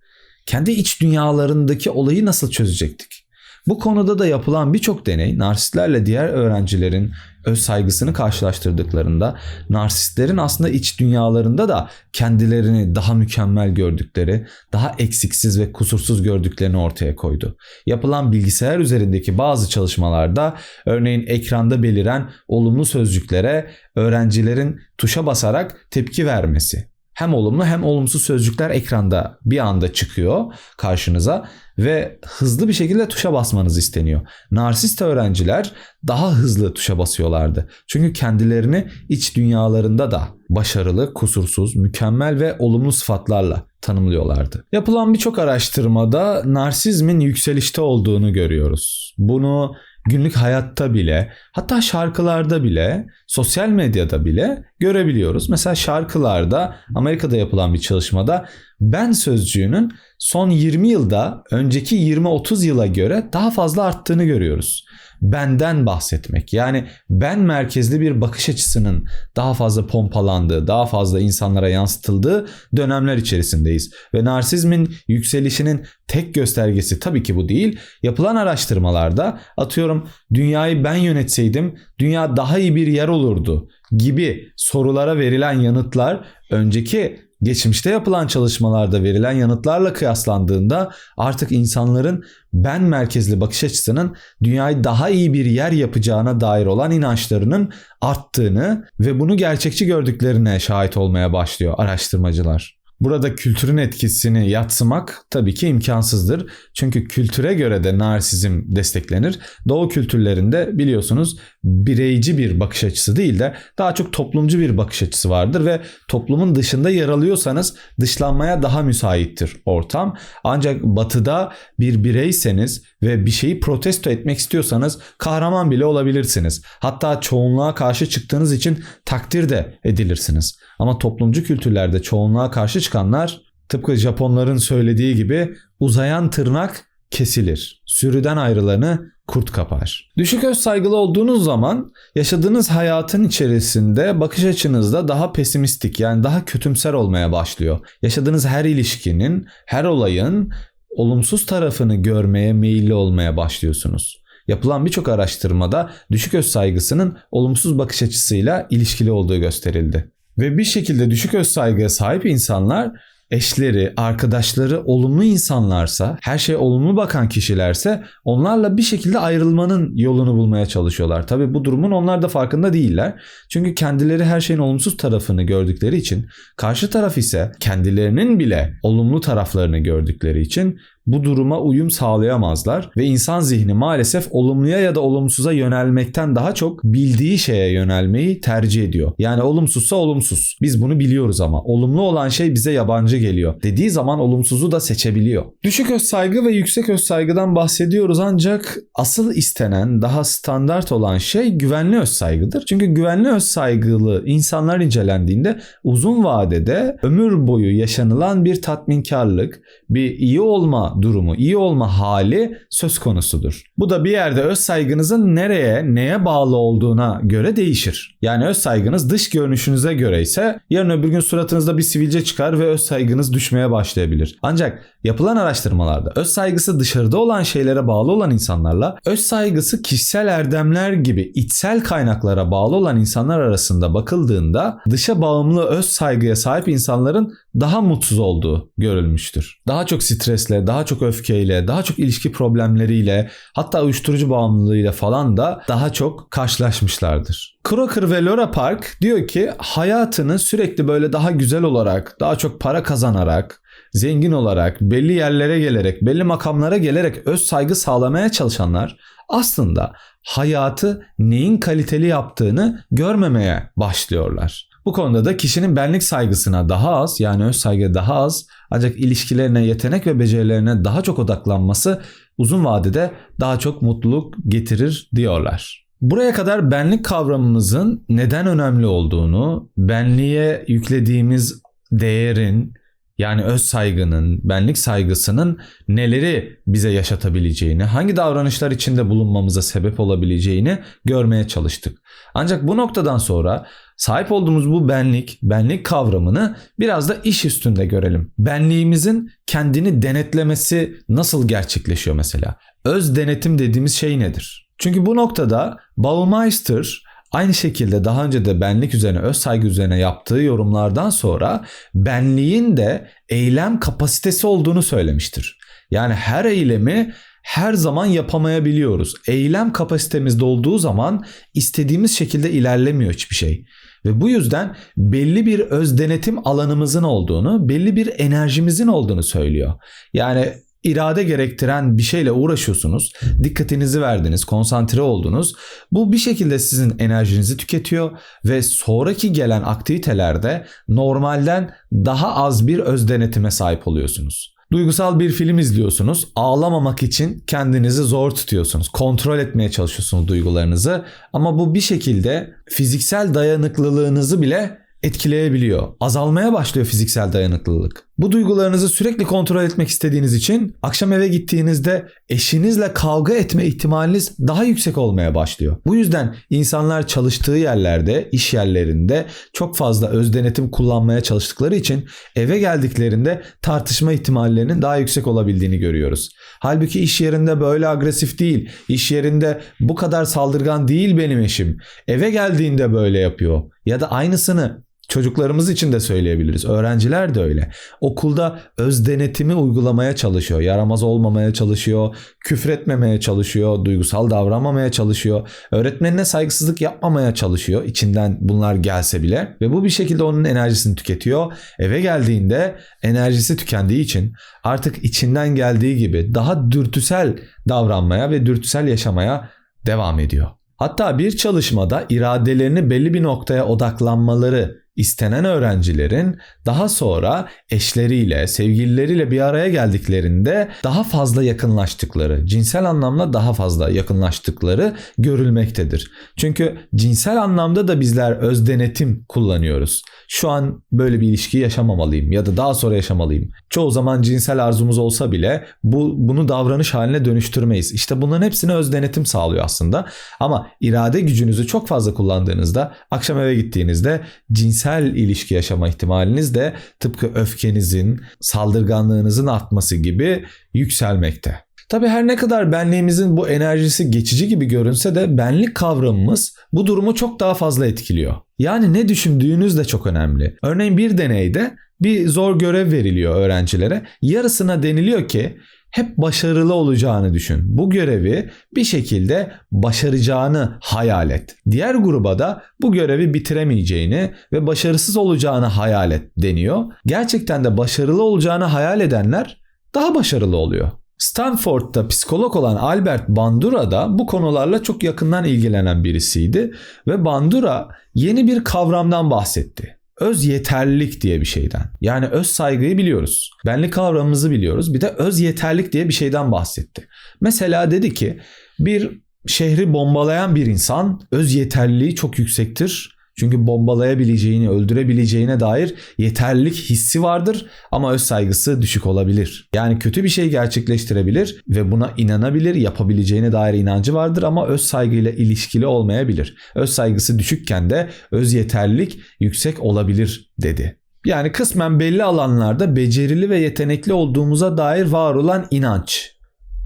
Kendi 0.46 0.72
iç 0.72 1.02
dünyalarındaki 1.02 1.90
olayı 1.90 2.26
nasıl 2.26 2.52
çözecektik? 2.52 3.28
Bu 3.68 3.80
konuda 3.80 4.20
da 4.20 4.28
yapılan 4.28 4.74
birçok 4.74 5.06
deney 5.06 5.38
narsistlerle 5.38 6.06
diğer 6.06 6.28
öğrencilerin 6.28 7.12
öz 7.50 7.62
saygısını 7.62 8.14
karşılaştırdıklarında 8.14 9.38
narsistlerin 9.70 10.38
aslında 10.38 10.70
iç 10.70 11.00
dünyalarında 11.00 11.70
da 11.70 11.90
kendilerini 12.14 12.96
daha 12.96 13.14
mükemmel 13.14 13.70
gördükleri, 13.70 14.48
daha 14.74 14.96
eksiksiz 15.00 15.60
ve 15.60 15.72
kusursuz 15.72 16.24
gördüklerini 16.24 16.78
ortaya 16.78 17.16
koydu. 17.16 17.58
Yapılan 17.86 18.32
bilgisayar 18.32 18.80
üzerindeki 18.80 19.38
bazı 19.38 19.70
çalışmalarda 19.70 20.58
örneğin 20.86 21.28
ekranda 21.28 21.84
beliren 21.84 22.30
olumlu 22.48 22.86
sözcüklere 22.86 23.72
öğrencilerin 23.96 24.80
tuşa 24.98 25.26
basarak 25.26 25.88
tepki 25.92 26.26
vermesi 26.26 26.90
hem 27.20 27.34
olumlu 27.34 27.66
hem 27.66 27.84
olumsuz 27.84 28.22
sözcükler 28.22 28.70
ekranda 28.70 29.40
bir 29.46 29.58
anda 29.58 29.94
çıkıyor 29.94 30.54
karşınıza 30.78 31.46
ve 31.78 32.20
hızlı 32.26 32.68
bir 32.68 32.74
şekilde 32.74 33.08
tuşa 33.08 33.34
basmanız 33.34 33.78
isteniyor. 33.78 34.22
Narsist 34.52 35.02
öğrenciler 35.02 35.72
daha 36.08 36.32
hızlı 36.32 36.74
tuşa 36.74 36.98
basıyorlardı. 36.98 37.70
Çünkü 37.88 38.14
kendilerini 38.14 38.88
iç 39.10 39.36
dünyalarında 39.36 40.12
da 40.12 40.28
başarılı, 40.50 41.14
kusursuz, 41.14 41.76
mükemmel 41.76 42.40
ve 42.40 42.56
olumlu 42.60 42.92
sıfatlarla 42.92 43.64
tanımlıyorlardı. 43.82 44.66
Yapılan 44.72 45.14
birçok 45.14 45.40
araştırmada 45.40 46.42
narsizmin 46.46 47.20
yükselişte 47.20 47.82
olduğunu 47.82 48.34
görüyoruz. 48.34 49.16
Bunu 49.18 49.76
günlük 50.06 50.36
hayatta 50.36 50.94
bile 50.94 51.32
hatta 51.52 51.82
şarkılarda 51.82 52.64
bile 52.64 53.08
sosyal 53.28 53.70
medyada 53.70 54.26
bile 54.26 54.64
görebiliyoruz. 54.80 55.50
Mesela 55.50 55.76
şarkılarda 55.76 56.76
Amerika'da 56.96 57.38
yapılan 57.38 57.74
bir 57.74 57.80
çalışmada 57.80 58.46
ben 58.82 59.12
sözcüğünün 59.12 59.92
son 60.18 60.50
20 60.50 60.90
yılda 60.90 61.44
önceki 61.52 61.96
20-30 61.96 62.66
yıla 62.66 62.86
göre 62.86 63.30
daha 63.34 63.52
fazla 63.52 63.84
arttığını 63.84 64.24
görüyoruz. 64.24 64.86
Benden 65.22 65.86
bahsetmek 65.86 66.54
yani 66.54 66.86
ben 67.10 67.40
merkezli 67.40 68.02
bir 68.02 68.22
bakış 68.22 68.50
açısının 68.50 69.08
daha 69.36 69.54
fazla 69.54 69.88
pompalandığı, 69.88 70.68
daha 70.68 70.86
fazla 70.86 71.20
insanlara 71.20 71.70
yansıtıldığı 71.70 72.48
dönemler 72.76 73.18
içerisindeyiz. 73.18 73.94
Ve 74.14 74.26
narsizmin 74.26 74.96
yükselişinin 75.08 75.86
tek 76.08 76.34
göstergesi 76.34 77.00
tabii 77.00 77.24
ki 77.24 77.36
bu 77.36 77.50
değil. 77.50 77.80
Yapılan 78.04 78.36
araştırmalarda 78.36 79.40
atıyorum 79.58 80.10
dünyayı 80.34 80.84
ben 80.84 80.96
yönetseydim 80.96 81.76
dünya 82.00 82.38
daha 82.38 82.60
iyi 82.60 82.76
bir 82.76 82.88
yer 82.88 83.08
olurdu 83.08 83.70
gibi 83.98 84.52
sorulara 84.56 85.18
verilen 85.18 85.54
yanıtlar 85.54 86.26
önceki 86.52 87.29
geçmişte 87.44 87.90
yapılan 87.90 88.28
çalışmalarda 88.28 89.04
verilen 89.04 89.32
yanıtlarla 89.32 89.94
kıyaslandığında 89.94 90.92
artık 91.18 91.52
insanların 91.52 92.24
ben 92.54 92.82
merkezli 92.84 93.42
bakış 93.42 93.64
açısının 93.64 94.16
dünyayı 94.44 94.84
daha 94.84 95.10
iyi 95.10 95.34
bir 95.34 95.46
yer 95.46 95.72
yapacağına 95.72 96.42
dair 96.42 96.66
olan 96.66 96.92
inançlarının 96.92 97.74
arttığını 98.02 98.88
ve 99.00 99.20
bunu 99.20 99.38
gerçekçi 99.38 99.86
gördüklerine 99.86 100.60
şahit 100.60 100.98
olmaya 100.98 101.34
başlıyor 101.34 101.74
araştırmacılar. 101.78 102.79
Burada 103.00 103.36
kültürün 103.36 103.78
etkisini 103.78 104.50
yatsımak 104.50 105.22
tabii 105.30 105.54
ki 105.54 105.68
imkansızdır. 105.68 106.52
Çünkü 106.74 107.08
kültüre 107.08 107.54
göre 107.54 107.84
de 107.84 107.98
narsizm 107.98 108.62
desteklenir. 108.66 109.40
Doğu 109.68 109.90
kültürlerinde 109.90 110.70
biliyorsunuz 110.74 111.38
bireyci 111.64 112.38
bir 112.38 112.60
bakış 112.60 112.84
açısı 112.84 113.16
değil 113.16 113.40
de 113.40 113.56
daha 113.78 113.96
çok 113.96 114.14
toplumcu 114.14 114.60
bir 114.60 114.78
bakış 114.78 115.04
açısı 115.04 115.30
vardır 115.30 115.66
ve 115.66 115.82
toplumun 116.08 116.56
dışında 116.56 116.90
yer 116.90 117.10
alıyorsanız 117.10 117.76
dışlanmaya 118.00 118.64
daha 118.64 118.82
müsaittir 118.82 119.58
ortam. 119.66 120.16
Ancak 120.44 120.84
batıda 120.84 121.54
bir 121.80 122.04
bireyseniz 122.04 122.84
ve 123.02 123.26
bir 123.26 123.32
şeyi 123.32 123.60
protesto 123.60 124.10
etmek 124.10 124.38
istiyorsanız 124.38 125.00
kahraman 125.18 125.72
bile 125.72 125.86
olabilirsiniz. 125.86 126.62
Hatta 126.80 127.22
çoğunluğa 127.22 127.76
karşı 127.76 128.10
çıktığınız 128.10 128.54
için 128.54 128.84
takdir 129.06 129.50
de 129.50 129.80
edilirsiniz. 129.84 130.60
Ama 130.80 130.98
toplumcu 130.98 131.44
kültürlerde 131.44 132.02
çoğunluğa 132.02 132.52
karşı 132.52 132.82
çıkanlar 132.90 133.42
tıpkı 133.70 133.96
Japonların 133.96 134.58
söylediği 134.58 135.16
gibi 135.16 135.54
uzayan 135.80 136.30
tırnak 136.30 136.86
kesilir. 137.12 137.82
Sürüden 137.86 138.38
ayrılanı 138.38 139.12
kurt 139.28 139.52
kapar. 139.52 140.10
Düşük 140.18 140.44
öz 140.44 140.58
saygılı 140.58 140.96
olduğunuz 140.96 141.44
zaman 141.44 141.92
yaşadığınız 142.16 142.70
hayatın 142.70 143.24
içerisinde 143.24 144.20
bakış 144.20 144.44
açınızda 144.44 145.08
daha 145.08 145.32
pesimistik 145.32 146.00
yani 146.00 146.24
daha 146.24 146.46
kötümser 146.46 146.94
olmaya 146.94 147.32
başlıyor. 147.32 147.80
Yaşadığınız 148.02 148.46
her 148.46 148.66
ilişkinin, 148.66 149.48
her 149.66 149.84
olayın 149.84 150.52
olumsuz 150.90 151.46
tarafını 151.46 151.96
görmeye 151.96 152.54
meyilli 152.54 152.94
olmaya 152.94 153.38
başlıyorsunuz. 153.38 154.24
Yapılan 154.48 154.86
birçok 154.86 155.10
araştırmada 155.10 155.92
düşük 156.12 156.34
öz 156.34 156.46
saygısının 156.46 157.18
olumsuz 157.32 157.78
bakış 157.78 158.04
açısıyla 158.04 158.68
ilişkili 158.70 159.12
olduğu 159.12 159.38
gösterildi. 159.38 160.12
Ve 160.38 160.58
bir 160.58 160.64
şekilde 160.64 161.12
düşük 161.12 161.34
öz 161.34 161.48
saygıya 161.48 161.90
sahip 161.90 162.26
insanlar 162.26 162.92
eşleri, 163.32 163.94
arkadaşları 163.98 164.84
olumlu 164.86 165.24
insanlarsa, 165.24 166.18
her 166.22 166.38
şey 166.38 166.56
olumlu 166.56 166.98
bakan 166.98 167.30
kişilerse 167.30 168.04
onlarla 168.24 168.78
bir 168.78 168.82
şekilde 168.82 169.20
ayrılmanın 169.20 169.98
yolunu 169.98 170.34
bulmaya 170.34 170.66
çalışıyorlar. 170.66 171.28
Tabi 171.28 171.54
bu 171.54 171.64
durumun 171.64 171.92
onlar 171.92 172.22
da 172.22 172.28
farkında 172.28 172.74
değiller. 172.74 173.22
Çünkü 173.50 173.76
kendileri 173.76 174.26
her 174.26 174.42
şeyin 174.42 174.60
olumsuz 174.60 174.98
tarafını 174.98 175.44
gördükleri 175.44 175.98
için, 175.98 176.28
karşı 176.58 176.90
taraf 176.90 177.18
ise 177.18 177.52
kendilerinin 177.60 178.40
bile 178.40 178.80
olumlu 178.84 179.22
taraflarını 179.22 179.78
gördükleri 179.78 180.42
için 180.42 180.80
bu 181.12 181.24
duruma 181.24 181.62
uyum 181.62 181.92
sağlayamazlar 181.92 182.90
ve 182.98 183.06
insan 183.06 183.40
zihni 183.40 183.74
maalesef 183.74 184.28
olumluya 184.32 184.80
ya 184.80 184.96
da 184.96 185.00
olumsuza 185.00 185.52
yönelmekten 185.52 186.36
daha 186.36 186.54
çok 186.54 186.84
bildiği 186.84 187.38
şeye 187.38 187.72
yönelmeyi 187.72 188.42
tercih 188.42 188.84
ediyor. 188.84 189.12
Yani 189.20 189.42
olumsuzsa 189.42 189.96
olumsuz. 189.96 190.58
Biz 190.62 190.82
bunu 190.82 191.00
biliyoruz 191.00 191.42
ama 191.42 191.62
olumlu 191.62 192.02
olan 192.02 192.30
şey 192.30 192.54
bize 192.54 192.72
yabancı 192.72 193.18
geliyor. 193.18 193.64
Dediği 193.64 193.90
zaman 193.90 194.20
olumsuzu 194.20 194.72
da 194.72 194.80
seçebiliyor. 194.80 195.46
Düşük 195.64 195.92
öz 195.92 196.02
saygı 196.02 196.46
ve 196.46 196.52
yüksek 196.52 196.90
öz 196.90 197.02
saygıdan 197.02 197.56
bahsediyoruz 197.56 198.20
ancak 198.20 198.78
asıl 198.96 199.34
istenen 199.34 200.02
daha 200.02 200.24
standart 200.24 200.92
olan 200.92 201.18
şey 201.18 201.50
güvenli 201.50 202.00
öz 202.00 202.10
saygıdır. 202.10 202.64
Çünkü 202.66 202.86
güvenli 202.86 203.30
öz 203.30 203.44
saygılı 203.44 204.24
insanlar 204.26 204.80
incelendiğinde 204.80 205.60
uzun 205.84 206.24
vadede 206.24 206.98
ömür 207.04 207.48
boyu 207.48 207.78
yaşanılan 207.78 208.46
bir 208.46 208.62
tatminkarlık, 208.62 209.62
bir 209.90 210.12
iyi 210.12 210.42
olma 210.42 210.99
durumu, 211.02 211.36
iyi 211.36 211.58
olma 211.58 212.00
hali 212.00 212.58
söz 212.70 213.00
konusudur. 213.00 213.64
Bu 213.78 213.90
da 213.90 214.04
bir 214.04 214.12
yerde 214.12 214.42
öz 214.42 214.60
saygınızın 214.60 215.36
nereye, 215.36 215.96
neye 215.96 216.26
bağlı 216.26 216.56
olduğuna 216.56 217.22
göre 217.24 217.56
değişir. 217.56 218.18
Yani 218.22 218.46
öz 218.46 218.58
saygınız 218.58 219.10
dış 219.10 219.30
görünüşünüze 219.30 219.94
göre 219.94 220.22
ise 220.22 220.60
yarın 220.70 220.90
öbür 220.90 221.10
gün 221.10 221.20
suratınızda 221.20 221.78
bir 221.78 221.84
sivilce 221.84 222.24
çıkar 222.24 222.60
ve 222.60 222.66
öz 222.66 222.82
saygınız 222.82 223.34
düşmeye 223.34 223.72
başlayabilir. 223.72 224.40
Ancak 224.42 224.86
yapılan 225.04 225.38
araştırmalarda 225.38 226.12
öz 226.16 226.28
saygısı 226.28 226.80
dışarıda 226.80 227.18
olan 227.18 227.44
şeylere 227.44 227.88
bağlı 227.88 228.12
olan 228.12 228.32
insanlarla 228.32 228.98
öz 229.06 229.20
saygısı 229.20 229.82
kişisel 229.82 230.28
erdemler 230.28 230.94
gibi 230.94 231.32
içsel 231.36 231.84
kaynaklara 231.84 232.52
bağlı 232.52 232.76
olan 232.76 233.00
insanlar 233.00 233.40
arasında 233.40 233.94
bakıldığında 233.94 234.80
dışa 234.90 235.22
bağımlı 235.22 235.66
öz 235.66 235.86
saygıya 235.86 236.36
sahip 236.36 236.68
insanların 236.68 237.34
daha 237.60 237.82
mutsuz 237.82 238.20
olduğu 238.20 238.72
görülmüştür. 238.78 239.62
Daha 239.68 239.86
çok 239.86 240.04
stresle, 240.04 240.68
daha 240.68 240.79
çok 240.86 241.02
öfkeyle, 241.02 241.68
daha 241.68 241.84
çok 241.84 242.00
ilişki 242.00 242.32
problemleriyle, 242.32 243.30
hatta 243.56 243.84
uyuşturucu 243.84 244.30
bağımlılığıyla 244.30 244.92
falan 244.92 245.38
da 245.38 245.62
daha 245.68 245.94
çok 245.94 246.32
karşılaşmışlardır. 246.32 247.60
Crocker 247.70 248.12
ve 248.12 248.26
Laura 248.26 248.52
Park 248.52 248.98
diyor 249.02 249.28
ki 249.28 249.52
hayatını 249.58 250.40
sürekli 250.40 250.88
böyle 250.88 251.14
daha 251.14 251.32
güzel 251.32 251.64
olarak, 251.64 252.18
daha 252.20 252.36
çok 252.38 252.62
para 252.62 252.84
kazanarak, 252.84 253.62
zengin 253.94 254.32
olarak, 254.32 254.82
belli 254.82 255.14
yerlere 255.14 255.60
gelerek, 255.60 256.02
belli 256.02 256.24
makamlara 256.24 256.78
gelerek 256.78 257.28
öz 257.28 257.42
saygı 257.42 257.76
sağlamaya 257.76 258.32
çalışanlar 258.32 258.98
aslında 259.30 259.94
hayatı 260.28 261.06
neyin 261.20 261.58
kaliteli 261.58 262.08
yaptığını 262.08 262.84
görmemeye 262.92 263.70
başlıyorlar. 263.78 264.70
Bu 264.86 264.94
konuda 264.94 265.26
da 265.26 265.38
kişinin 265.38 265.76
benlik 265.76 266.04
saygısına 266.04 266.70
daha 266.70 266.96
az 266.96 267.20
yani 267.20 267.46
öz 267.46 267.56
saygı 267.56 267.94
daha 267.94 268.16
az 268.16 268.48
ancak 268.72 269.00
ilişkilerine, 269.00 269.66
yetenek 269.66 270.08
ve 270.08 270.20
becerilerine 270.20 270.84
daha 270.84 271.02
çok 271.02 271.20
odaklanması 271.20 272.02
uzun 272.38 272.66
vadede 272.66 273.12
daha 273.40 273.60
çok 273.60 273.82
mutluluk 273.82 274.36
getirir 274.48 275.10
diyorlar. 275.16 275.86
Buraya 276.02 276.34
kadar 276.34 276.72
benlik 276.72 277.06
kavramımızın 277.06 278.06
neden 278.10 278.48
önemli 278.48 278.86
olduğunu, 278.86 279.70
benliğe 279.78 280.66
yüklediğimiz 280.68 281.62
değerin 281.92 282.74
yani 283.20 283.44
öz 283.44 283.62
saygının, 283.62 284.40
benlik 284.44 284.78
saygısının 284.78 285.60
neleri 285.88 286.60
bize 286.68 286.90
yaşatabileceğini, 286.90 287.84
hangi 287.84 288.16
davranışlar 288.16 288.72
içinde 288.72 289.10
bulunmamıza 289.10 289.62
sebep 289.62 290.00
olabileceğini 290.00 290.80
görmeye 291.06 291.48
çalıştık. 291.48 291.98
Ancak 292.34 292.68
bu 292.68 292.78
noktadan 292.78 293.18
sonra 293.18 293.66
sahip 293.98 294.32
olduğumuz 294.32 294.70
bu 294.70 294.90
benlik, 294.90 295.40
benlik 295.44 295.86
kavramını 295.86 296.56
biraz 296.80 297.10
da 297.10 297.16
iş 297.24 297.46
üstünde 297.46 297.86
görelim. 297.86 298.32
Benliğimizin 298.38 299.32
kendini 299.48 300.02
denetlemesi 300.02 300.98
nasıl 301.10 301.48
gerçekleşiyor 301.48 302.16
mesela? 302.16 302.56
öz 302.86 303.16
denetim 303.16 303.60
dediğimiz 303.60 303.96
şey 303.96 304.20
nedir? 304.20 304.70
Çünkü 304.78 305.06
bu 305.06 305.16
noktada 305.16 305.78
Baumeister 305.98 307.04
Aynı 307.32 307.54
şekilde 307.54 308.04
daha 308.04 308.26
önce 308.26 308.46
de 308.46 308.62
benlik 308.62 308.94
üzerine, 308.94 309.20
öz 309.20 309.38
saygı 309.38 309.68
üzerine 309.68 310.00
yaptığı 310.00 310.42
yorumlardan 310.42 311.10
sonra 311.10 311.66
benliğin 311.96 312.78
de 312.78 313.08
eylem 313.30 313.80
kapasitesi 313.80 314.48
olduğunu 314.48 314.82
söylemiştir. 314.82 315.60
Yani 315.92 316.14
her 316.14 316.46
eylemi 316.46 317.14
her 317.44 317.74
zaman 317.74 318.06
yapamayabiliyoruz. 318.06 319.14
Eylem 319.28 319.74
kapasitemizde 319.74 320.46
olduğu 320.46 320.78
zaman 320.78 321.26
istediğimiz 321.54 322.18
şekilde 322.18 322.52
ilerlemiyor 322.52 323.14
hiçbir 323.14 323.36
şey. 323.36 323.66
Ve 324.06 324.22
bu 324.22 324.30
yüzden 324.30 324.76
belli 324.98 325.46
bir 325.46 325.60
öz 325.60 325.98
denetim 325.98 326.48
alanımızın 326.48 327.04
olduğunu, 327.04 327.70
belli 327.70 327.96
bir 327.96 328.14
enerjimizin 328.18 328.88
olduğunu 328.88 329.24
söylüyor. 329.24 329.74
Yani 330.14 330.54
irade 330.84 331.24
gerektiren 331.24 331.98
bir 331.98 332.04
şeyle 332.04 332.32
uğraşıyorsunuz. 332.32 333.14
Dikkatinizi 333.44 334.02
verdiniz, 334.02 334.46
konsantre 334.46 335.02
oldunuz. 335.02 335.56
Bu 335.92 336.12
bir 336.12 336.18
şekilde 336.18 336.60
sizin 336.60 337.00
enerjinizi 337.00 337.58
tüketiyor 337.58 338.12
ve 338.46 338.64
sonraki 338.64 339.34
gelen 339.34 339.62
aktivitelerde 339.62 340.66
normalden 340.88 341.74
daha 341.94 342.36
az 342.36 342.68
bir 342.68 342.80
öz 342.80 343.08
denetime 343.08 343.52
sahip 343.52 343.88
oluyorsunuz. 343.88 344.60
Duygusal 344.72 345.20
bir 345.20 345.30
film 345.30 345.60
izliyorsunuz. 345.60 346.28
Ağlamamak 346.36 347.04
için 347.04 347.44
kendinizi 347.48 348.04
zor 348.04 348.32
tutuyorsunuz. 348.32 348.90
Kontrol 348.90 349.40
etmeye 349.40 349.72
çalışıyorsunuz 349.72 350.28
duygularınızı. 350.28 351.06
Ama 351.34 351.60
bu 351.60 351.74
bir 351.74 351.82
şekilde 351.82 352.54
fiziksel 352.70 353.34
dayanıklılığınızı 353.34 354.42
bile 354.42 354.79
etkileyebiliyor. 355.04 355.88
Azalmaya 356.00 356.54
başlıyor 356.54 356.88
fiziksel 356.88 357.34
dayanıklılık. 357.34 358.10
Bu 358.18 358.32
duygularınızı 358.32 358.90
sürekli 358.90 359.24
kontrol 359.24 359.64
etmek 359.64 359.88
istediğiniz 359.88 360.34
için 360.34 360.76
akşam 360.82 361.14
eve 361.14 361.28
gittiğinizde 361.28 362.08
eşinizle 362.30 362.94
kavga 362.94 363.34
etme 363.34 363.66
ihtimaliniz 363.66 364.38
daha 364.40 364.64
yüksek 364.64 364.98
olmaya 364.98 365.36
başlıyor. 365.36 365.78
Bu 365.86 365.96
yüzden 365.96 366.36
insanlar 366.50 367.08
çalıştığı 367.08 367.52
yerlerde, 367.52 368.30
iş 368.32 368.54
yerlerinde 368.54 369.26
çok 369.54 369.78
fazla 369.78 370.08
öz 370.08 370.34
denetim 370.34 370.70
kullanmaya 370.70 371.22
çalıştıkları 371.22 371.76
için 371.76 372.06
eve 372.36 372.60
geldiklerinde 372.60 373.42
tartışma 373.62 374.14
ihtimallerinin 374.14 374.82
daha 374.82 374.98
yüksek 374.98 375.28
olabildiğini 375.28 375.78
görüyoruz. 375.78 376.30
Halbuki 376.60 377.00
iş 377.00 377.22
yerinde 377.22 377.62
böyle 377.62 377.88
agresif 377.88 378.40
değil. 378.40 378.70
İş 378.90 379.12
yerinde 379.12 379.62
bu 379.80 379.96
kadar 379.96 380.26
saldırgan 380.26 380.88
değil 380.88 381.18
benim 381.18 381.40
eşim. 381.40 381.78
Eve 382.08 382.32
geldiğinde 382.32 382.94
böyle 382.94 383.20
yapıyor. 383.20 383.62
Ya 383.86 384.00
da 384.00 384.12
aynısını 384.12 384.89
Çocuklarımız 385.10 385.70
için 385.70 385.92
de 385.92 386.00
söyleyebiliriz. 386.00 386.66
Öğrenciler 386.66 387.36
de 387.36 387.42
öyle. 387.42 387.72
Okulda 388.02 388.60
öz 388.78 389.08
denetimi 389.08 389.56
uygulamaya 389.56 390.16
çalışıyor. 390.16 390.62
Yaramaz 390.62 391.04
olmamaya 391.04 391.54
çalışıyor. 391.54 392.16
Küfretmemeye 392.40 393.20
çalışıyor. 393.20 393.86
Duygusal 393.86 394.30
davranmamaya 394.30 394.92
çalışıyor. 394.92 395.50
Öğretmenine 395.72 396.26
saygısızlık 396.26 396.82
yapmamaya 396.82 397.34
çalışıyor. 397.34 397.84
İçinden 397.84 398.38
bunlar 398.42 398.76
gelse 398.76 399.24
bile. 399.24 399.58
Ve 399.62 399.72
bu 399.72 399.84
bir 399.84 399.90
şekilde 399.90 400.24
onun 400.24 400.44
enerjisini 400.44 400.96
tüketiyor. 400.96 401.54
Eve 401.80 402.02
geldiğinde 402.02 402.76
enerjisi 403.04 403.58
tükendiği 403.58 404.02
için 404.02 404.34
artık 404.64 405.04
içinden 405.04 405.56
geldiği 405.56 405.98
gibi 405.98 406.34
daha 406.34 406.72
dürtüsel 406.72 407.38
davranmaya 407.70 408.32
ve 408.32 408.46
dürtüsel 408.46 408.88
yaşamaya 408.88 409.50
devam 409.86 410.20
ediyor. 410.20 410.48
Hatta 410.78 411.18
bir 411.18 411.38
çalışmada 411.38 412.04
iradelerini 412.10 412.90
belli 412.90 413.14
bir 413.14 413.24
noktaya 413.24 413.66
odaklanmaları 413.66 414.79
istenen 415.00 415.46
öğrencilerin 415.46 416.38
daha 416.66 416.90
sonra 416.90 417.50
eşleriyle, 417.70 418.48
sevgilileriyle 418.48 419.32
bir 419.32 419.42
araya 419.42 419.70
geldiklerinde 419.70 420.70
daha 420.84 421.04
fazla 421.04 421.44
yakınlaştıkları, 421.44 422.46
cinsel 422.46 422.90
anlamda 422.90 423.34
daha 423.34 423.54
fazla 423.54 423.90
yakınlaştıkları 423.90 424.96
görülmektedir. 425.18 426.12
Çünkü 426.38 426.78
cinsel 426.96 427.44
anlamda 427.44 427.88
da 427.88 428.00
bizler 428.00 428.32
öz 428.32 428.68
denetim 428.68 429.26
kullanıyoruz. 429.30 430.02
Şu 430.28 430.50
an 430.50 430.84
böyle 430.92 431.22
bir 431.22 431.28
ilişki 431.28 431.58
yaşamamalıyım 431.58 432.32
ya 432.32 432.46
da 432.46 432.58
daha 432.58 432.74
sonra 432.74 432.96
yaşamalıyım. 432.96 433.52
Çoğu 433.70 433.92
zaman 433.92 434.22
cinsel 434.22 434.66
arzumuz 434.66 434.98
olsa 434.98 435.32
bile 435.32 435.66
bu 435.84 436.14
bunu 436.18 436.48
davranış 436.48 436.94
haline 436.94 437.26
dönüştürmeyiz. 437.26 437.94
İşte 437.94 438.22
bunların 438.22 438.46
hepsine 438.46 438.74
öz 438.74 438.94
denetim 438.94 439.26
sağlıyor 439.26 439.66
aslında. 439.66 440.06
Ama 440.40 440.68
irade 440.82 441.20
gücünüzü 441.22 441.68
çok 441.68 441.88
fazla 441.88 442.14
kullandığınızda, 442.14 442.94
akşam 443.12 443.40
eve 443.40 443.56
gittiğinizde 443.56 444.22
cinsel 444.52 444.89
cinsel 444.90 445.16
ilişki 445.16 445.54
yaşama 445.54 445.88
ihtimaliniz 445.90 446.54
de 446.56 446.74
tıpkı 447.00 447.28
öfkenizin, 447.36 448.22
saldırganlığınızın 448.40 449.48
artması 449.48 449.96
gibi 449.96 450.46
yükselmekte. 450.74 451.56
Tabi 451.90 452.08
her 452.08 452.28
ne 452.28 452.36
kadar 452.36 452.72
benliğimizin 452.72 453.38
bu 453.38 453.50
enerjisi 453.50 454.12
geçici 454.12 454.48
gibi 454.48 454.66
görünse 454.66 455.16
de 455.16 455.38
benlik 455.38 455.76
kavramımız 455.76 456.56
bu 456.74 456.86
durumu 456.86 457.16
çok 457.16 457.40
daha 457.40 457.54
fazla 457.54 457.88
etkiliyor. 457.88 458.36
Yani 458.60 458.94
ne 458.94 459.08
düşündüğünüz 459.08 459.78
de 459.78 459.86
çok 459.86 460.08
önemli. 460.08 460.58
Örneğin 460.64 460.98
bir 460.98 461.18
deneyde 461.18 461.72
bir 462.02 462.28
zor 462.28 462.60
görev 462.60 462.92
veriliyor 462.92 463.36
öğrencilere. 463.36 464.06
Yarısına 464.22 464.84
deniliyor 464.84 465.28
ki 465.28 465.58
hep 465.92 466.18
başarılı 466.18 466.74
olacağını 466.74 467.34
düşün. 467.34 467.78
Bu 467.78 467.90
görevi 467.90 468.50
bir 468.76 468.84
şekilde 468.84 469.52
başaracağını 469.72 470.78
hayal 470.82 471.30
et. 471.30 471.56
Diğer 471.72 471.96
gruba 471.96 472.40
da 472.40 472.64
bu 472.82 472.92
görevi 472.92 473.34
bitiremeyeceğini 473.34 474.32
ve 474.54 474.68
başarısız 474.68 475.18
olacağını 475.18 475.66
hayal 475.66 476.12
et 476.12 476.32
deniyor. 476.38 476.86
Gerçekten 477.06 477.64
de 477.64 477.78
başarılı 477.78 478.24
olacağını 478.24 478.66
hayal 478.66 479.02
edenler 479.02 479.62
daha 479.96 480.16
başarılı 480.16 480.58
oluyor. 480.58 480.92
Stanford'da 481.18 482.08
psikolog 482.08 482.56
olan 482.56 482.76
Albert 482.76 483.30
Bandura 483.30 483.92
da 483.92 484.20
bu 484.20 484.26
konularla 484.26 484.84
çok 484.84 485.04
yakından 485.04 485.46
ilgilenen 485.46 486.04
birisiydi 486.04 486.74
ve 487.08 487.26
Bandura 487.26 487.90
yeni 488.14 488.48
bir 488.48 488.64
kavramdan 488.64 489.32
bahsetti 489.32 489.99
öz 490.20 490.46
yeterlilik 490.46 491.22
diye 491.22 491.42
bir 491.42 491.46
şeyden. 491.46 491.92
Yani 492.02 492.26
öz 492.26 492.48
saygıyı 492.48 492.98
biliyoruz. 492.98 493.52
Benlik 493.66 493.94
kavramımızı 493.94 494.52
biliyoruz. 494.52 494.94
Bir 494.94 495.02
de 495.02 495.08
öz 495.10 495.40
yeterlik 495.40 495.94
diye 495.94 496.08
bir 496.08 496.14
şeyden 496.14 496.52
bahsetti. 496.52 497.08
Mesela 497.42 497.92
dedi 497.92 498.14
ki 498.14 498.40
bir 498.80 499.20
şehri 499.48 499.94
bombalayan 499.94 500.56
bir 500.56 500.66
insan 500.66 501.22
öz 501.32 501.56
yeterliliği 501.56 502.16
çok 502.16 502.40
yüksektir 502.40 503.19
çünkü 503.40 503.68
bombalayabileceğini, 503.68 504.70
öldürebileceğine 504.70 505.60
dair 505.60 505.94
yeterlilik 506.18 506.76
hissi 506.76 507.24
vardır 507.24 507.66
ama 507.92 508.14
öz 508.14 508.22
saygısı 508.22 508.82
düşük 508.82 509.06
olabilir. 509.06 509.70
Yani 509.76 510.00
kötü 510.00 510.24
bir 510.24 510.30
şey 510.30 510.50
gerçekleştirebilir 510.50 511.64
ve 511.68 511.92
buna 511.92 512.14
inanabilir, 512.18 512.76
yapabileceğine 512.76 513.52
dair 513.52 513.74
inancı 513.74 514.14
vardır 514.14 514.44
ama 514.44 514.68
öz 514.68 514.82
saygıyla 514.82 515.32
ilişkili 515.32 515.86
olmayabilir. 515.86 516.56
Öz 516.76 516.90
saygısı 516.90 517.40
düşükken 517.40 517.90
de 517.90 518.10
öz 518.32 518.54
yeterlilik 518.54 519.20
yüksek 519.40 519.80
olabilir 519.80 520.52
dedi. 520.62 521.00
Yani 521.26 521.52
kısmen 521.52 522.00
belli 522.00 522.24
alanlarda 522.24 522.96
becerili 522.96 523.50
ve 523.50 523.60
yetenekli 523.60 524.14
olduğumuza 524.14 524.78
dair 524.78 525.06
var 525.06 525.36
olan 525.36 525.68
inanç 525.72 526.39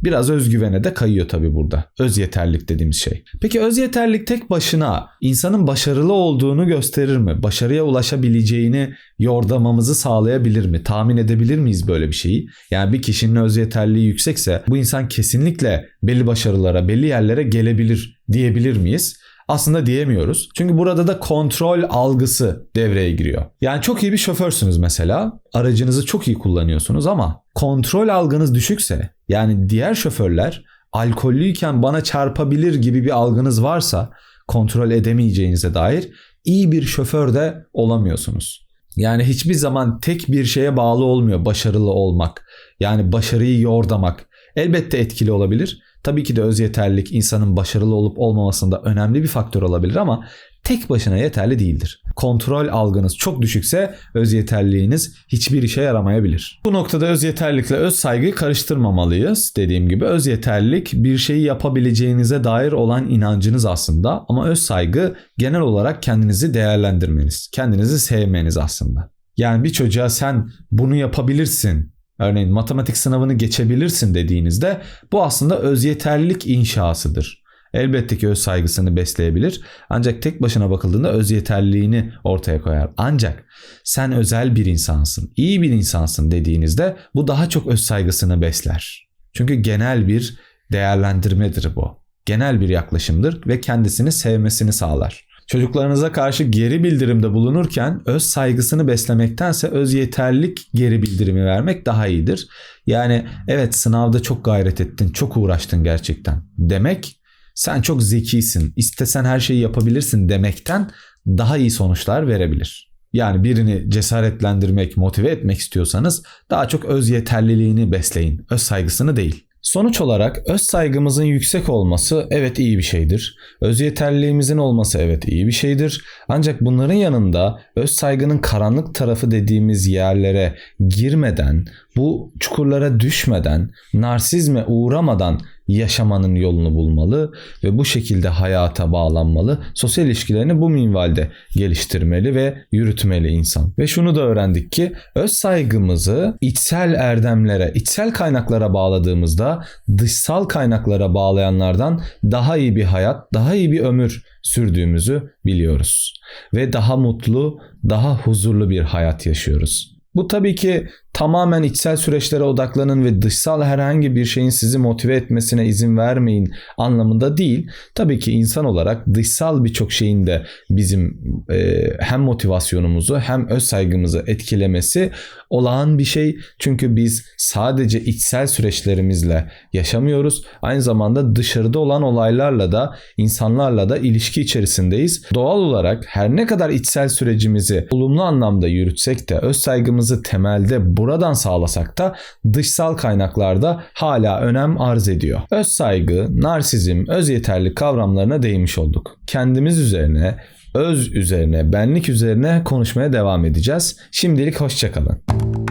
Biraz 0.03 0.29
özgüvene 0.29 0.83
de 0.83 0.93
kayıyor 0.93 1.27
tabii 1.27 1.53
burada. 1.53 1.85
Öz 1.99 2.17
yeterlik 2.17 2.69
dediğimiz 2.69 2.97
şey. 2.97 3.23
Peki 3.41 3.61
öz 3.61 3.77
yeterlik 3.77 4.27
tek 4.27 4.49
başına 4.49 5.07
insanın 5.21 5.67
başarılı 5.67 6.13
olduğunu 6.13 6.67
gösterir 6.67 7.17
mi? 7.17 7.43
Başarıya 7.43 7.83
ulaşabileceğini 7.83 8.93
yordamamızı 9.19 9.95
sağlayabilir 9.95 10.65
mi? 10.65 10.83
Tahmin 10.83 11.17
edebilir 11.17 11.57
miyiz 11.57 11.87
böyle 11.87 12.07
bir 12.07 12.13
şeyi? 12.13 12.47
Yani 12.71 12.93
bir 12.93 13.01
kişinin 13.01 13.35
öz 13.35 13.57
yeterliği 13.57 14.05
yüksekse 14.07 14.63
bu 14.67 14.77
insan 14.77 15.07
kesinlikle 15.07 15.85
belli 16.03 16.27
başarılara, 16.27 16.87
belli 16.87 17.07
yerlere 17.07 17.43
gelebilir 17.43 18.21
diyebilir 18.31 18.77
miyiz? 18.77 19.23
Aslında 19.47 19.85
diyemiyoruz. 19.85 20.49
Çünkü 20.55 20.77
burada 20.77 21.07
da 21.07 21.19
kontrol 21.19 21.83
algısı 21.89 22.67
devreye 22.75 23.11
giriyor. 23.11 23.45
Yani 23.61 23.81
çok 23.81 24.03
iyi 24.03 24.11
bir 24.11 24.17
şoförsünüz 24.17 24.77
mesela. 24.77 25.39
Aracınızı 25.53 26.05
çok 26.05 26.27
iyi 26.27 26.37
kullanıyorsunuz 26.37 27.07
ama 27.07 27.43
kontrol 27.55 28.07
algınız 28.07 28.55
düşükse 28.55 29.09
yani 29.27 29.69
diğer 29.69 29.93
şoförler 29.95 30.63
alkollüyken 30.91 31.83
bana 31.83 32.03
çarpabilir 32.03 32.75
gibi 32.75 33.03
bir 33.03 33.09
algınız 33.11 33.63
varsa 33.63 34.09
kontrol 34.47 34.91
edemeyeceğinize 34.91 35.73
dair 35.73 36.09
iyi 36.45 36.71
bir 36.71 36.81
şoför 36.81 37.33
de 37.33 37.65
olamıyorsunuz. 37.73 38.67
Yani 38.95 39.23
hiçbir 39.23 39.53
zaman 39.53 39.99
tek 39.99 40.27
bir 40.27 40.45
şeye 40.45 40.77
bağlı 40.77 41.03
olmuyor 41.03 41.45
başarılı 41.45 41.91
olmak. 41.91 42.45
Yani 42.79 43.11
başarıyı 43.11 43.59
yordamak. 43.59 44.29
Elbette 44.55 44.97
etkili 44.97 45.31
olabilir. 45.31 45.81
Tabii 46.03 46.23
ki 46.23 46.35
de 46.35 46.41
öz 46.41 46.59
yeterlilik 46.59 47.11
insanın 47.11 47.57
başarılı 47.57 47.95
olup 47.95 48.19
olmamasında 48.19 48.81
önemli 48.81 49.23
bir 49.23 49.27
faktör 49.27 49.61
olabilir 49.61 49.95
ama 49.95 50.25
tek 50.63 50.89
başına 50.89 51.17
yeterli 51.17 51.59
değildir. 51.59 52.01
Kontrol 52.15 52.67
algınız 52.67 53.17
çok 53.17 53.41
düşükse 53.41 53.95
öz 54.13 54.33
yeterliğiniz 54.33 55.15
hiçbir 55.27 55.63
işe 55.63 55.81
yaramayabilir. 55.81 56.61
Bu 56.65 56.73
noktada 56.73 57.05
öz 57.05 57.23
yeterlikle 57.23 57.75
öz 57.75 57.95
saygıyı 57.95 58.35
karıştırmamalıyız. 58.35 59.53
Dediğim 59.57 59.89
gibi 59.89 60.05
öz 60.05 60.27
yeterlilik 60.27 60.93
bir 60.93 61.17
şeyi 61.17 61.43
yapabileceğinize 61.43 62.43
dair 62.43 62.71
olan 62.71 63.09
inancınız 63.09 63.65
aslında 63.65 64.25
ama 64.29 64.47
öz 64.47 64.59
saygı 64.59 65.15
genel 65.37 65.61
olarak 65.61 66.03
kendinizi 66.03 66.53
değerlendirmeniz, 66.53 67.49
kendinizi 67.53 67.99
sevmeniz 67.99 68.57
aslında. 68.57 69.13
Yani 69.37 69.63
bir 69.63 69.69
çocuğa 69.69 70.09
sen 70.09 70.49
bunu 70.71 70.95
yapabilirsin 70.95 71.92
Örneğin 72.19 72.51
matematik 72.51 72.97
sınavını 72.97 73.33
geçebilirsin 73.33 74.13
dediğinizde 74.13 74.81
bu 75.11 75.23
aslında 75.23 75.59
öz 75.59 75.83
yeterlilik 75.83 76.47
inşasıdır. 76.47 77.43
Elbette 77.73 78.17
ki 78.17 78.27
öz 78.27 78.39
saygısını 78.39 78.95
besleyebilir 78.95 79.61
ancak 79.89 80.21
tek 80.21 80.41
başına 80.41 80.69
bakıldığında 80.69 81.11
öz 81.11 81.31
yeterliliğini 81.31 82.13
ortaya 82.23 82.61
koyar. 82.61 82.91
Ancak 82.97 83.45
sen 83.83 84.11
özel 84.11 84.55
bir 84.55 84.65
insansın, 84.65 85.31
iyi 85.35 85.61
bir 85.61 85.69
insansın 85.69 86.31
dediğinizde 86.31 86.97
bu 87.15 87.27
daha 87.27 87.49
çok 87.49 87.67
öz 87.67 87.79
saygısını 87.79 88.41
besler. 88.41 89.07
Çünkü 89.33 89.55
genel 89.55 90.07
bir 90.07 90.37
değerlendirmedir 90.71 91.75
bu. 91.75 92.03
Genel 92.25 92.61
bir 92.61 92.69
yaklaşımdır 92.69 93.47
ve 93.47 93.61
kendisini 93.61 94.11
sevmesini 94.11 94.73
sağlar. 94.73 95.25
Çocuklarınıza 95.47 96.11
karşı 96.11 96.43
geri 96.43 96.83
bildirimde 96.83 97.33
bulunurken 97.33 98.01
öz 98.05 98.23
saygısını 98.23 98.87
beslemektense 98.87 99.67
öz 99.67 99.93
yeterlilik 99.93 100.69
geri 100.73 101.01
bildirimi 101.01 101.45
vermek 101.45 101.85
daha 101.85 102.07
iyidir. 102.07 102.47
Yani 102.85 103.25
evet 103.47 103.75
sınavda 103.75 104.21
çok 104.21 104.45
gayret 104.45 104.81
ettin, 104.81 105.09
çok 105.09 105.37
uğraştın 105.37 105.83
gerçekten 105.83 106.43
demek 106.57 107.19
sen 107.55 107.81
çok 107.81 108.03
zekisin, 108.03 108.73
istesen 108.75 109.25
her 109.25 109.39
şeyi 109.39 109.59
yapabilirsin 109.59 110.29
demekten 110.29 110.91
daha 111.27 111.57
iyi 111.57 111.71
sonuçlar 111.71 112.27
verebilir. 112.27 112.93
Yani 113.13 113.43
birini 113.43 113.89
cesaretlendirmek, 113.89 114.97
motive 114.97 115.29
etmek 115.29 115.59
istiyorsanız 115.59 116.23
daha 116.49 116.67
çok 116.67 116.85
öz 116.85 117.09
yeterliliğini 117.09 117.91
besleyin, 117.91 118.45
öz 118.49 118.61
saygısını 118.61 119.15
değil. 119.15 119.47
Sonuç 119.63 120.01
olarak 120.01 120.41
öz 120.47 120.61
saygımızın 120.61 121.23
yüksek 121.23 121.69
olması 121.69 122.27
evet 122.31 122.59
iyi 122.59 122.77
bir 122.77 122.83
şeydir. 122.83 123.37
Öz 123.61 123.81
yeterliliğimizin 123.81 124.57
olması 124.57 124.99
evet 124.99 125.27
iyi 125.27 125.47
bir 125.47 125.51
şeydir. 125.51 126.05
Ancak 126.27 126.61
bunların 126.61 126.93
yanında 126.93 127.61
öz 127.75 127.91
saygının 127.91 128.37
karanlık 128.37 128.95
tarafı 128.95 129.31
dediğimiz 129.31 129.87
yerlere 129.87 130.55
girmeden, 130.87 131.65
bu 131.95 132.33
çukurlara 132.39 132.99
düşmeden, 132.99 133.69
narsizme 133.93 134.65
uğramadan 134.67 135.39
yaşamanın 135.67 136.35
yolunu 136.35 136.75
bulmalı 136.75 137.33
ve 137.63 137.77
bu 137.77 137.85
şekilde 137.85 138.27
hayata 138.27 138.91
bağlanmalı. 138.91 139.63
Sosyal 139.73 140.07
ilişkilerini 140.07 140.61
bu 140.61 140.69
minvalde 140.69 141.31
geliştirmeli 141.55 142.35
ve 142.35 142.57
yürütmeli 142.71 143.27
insan. 143.27 143.73
Ve 143.79 143.87
şunu 143.87 144.15
da 144.15 144.21
öğrendik 144.21 144.71
ki 144.71 144.93
öz 145.15 145.31
saygımızı 145.31 146.37
içsel 146.41 146.93
erdemlere, 146.93 147.71
içsel 147.75 148.13
kaynaklara 148.13 148.73
bağladığımızda 148.73 149.65
dışsal 149.97 150.43
kaynaklara 150.43 151.13
bağlayanlardan 151.13 152.01
daha 152.23 152.57
iyi 152.57 152.75
bir 152.75 152.83
hayat, 152.83 153.33
daha 153.33 153.55
iyi 153.55 153.71
bir 153.71 153.79
ömür 153.79 154.23
sürdüğümüzü 154.41 155.33
biliyoruz. 155.45 156.13
Ve 156.53 156.73
daha 156.73 156.97
mutlu, 156.97 157.59
daha 157.89 158.17
huzurlu 158.17 158.69
bir 158.69 158.81
hayat 158.81 159.25
yaşıyoruz. 159.25 159.93
Bu 160.15 160.27
tabii 160.27 160.55
ki 160.55 160.87
tamamen 161.13 161.63
içsel 161.63 161.97
süreçlere 161.97 162.43
odaklanın 162.43 163.05
ve 163.05 163.21
dışsal 163.21 163.63
herhangi 163.63 164.15
bir 164.15 164.25
şeyin 164.25 164.49
sizi 164.49 164.77
motive 164.77 165.15
etmesine 165.15 165.65
izin 165.65 165.97
vermeyin 165.97 166.53
anlamında 166.77 167.37
değil. 167.37 167.67
Tabii 167.95 168.19
ki 168.19 168.31
insan 168.31 168.65
olarak 168.65 169.07
dışsal 169.13 169.63
birçok 169.63 169.91
şeyin 169.91 170.27
de 170.27 170.45
bizim 170.69 171.19
e, 171.51 171.89
hem 171.99 172.21
motivasyonumuzu 172.21 173.19
hem 173.19 173.47
öz 173.47 173.63
saygımızı 173.63 174.23
etkilemesi 174.27 175.11
olağan 175.49 175.99
bir 175.99 176.03
şey. 176.03 176.37
Çünkü 176.59 176.95
biz 176.95 177.25
sadece 177.37 178.01
içsel 178.01 178.47
süreçlerimizle 178.47 179.51
yaşamıyoruz. 179.73 180.43
Aynı 180.61 180.81
zamanda 180.81 181.35
dışarıda 181.35 181.79
olan 181.79 182.01
olaylarla 182.01 182.71
da 182.71 182.95
insanlarla 183.17 183.89
da 183.89 183.97
ilişki 183.97 184.41
içerisindeyiz. 184.41 185.25
Doğal 185.33 185.59
olarak 185.59 186.03
her 186.07 186.35
ne 186.35 186.45
kadar 186.45 186.69
içsel 186.69 187.09
sürecimizi 187.09 187.87
olumlu 187.91 188.23
anlamda 188.23 188.67
yürütsek 188.67 189.29
de 189.29 189.37
öz 189.37 189.57
saygımızı 189.57 190.21
temelde 190.21 190.95
buradan 191.03 191.33
sağlasak 191.33 191.97
da 191.97 192.15
dışsal 192.53 192.97
kaynaklarda 192.97 193.83
hala 193.93 194.39
önem 194.39 194.81
arz 194.81 195.07
ediyor. 195.09 195.41
Öz 195.51 195.67
saygı, 195.67 196.27
narsizm, 196.41 197.05
öz 197.07 197.29
yeterli 197.29 197.75
kavramlarına 197.75 198.43
değinmiş 198.43 198.77
olduk. 198.77 199.17
Kendimiz 199.27 199.79
üzerine, 199.79 200.37
öz 200.75 201.15
üzerine, 201.15 201.73
benlik 201.73 202.09
üzerine 202.09 202.61
konuşmaya 202.65 203.13
devam 203.13 203.45
edeceğiz. 203.45 203.97
Şimdilik 204.11 204.61
hoşçakalın. 204.61 205.62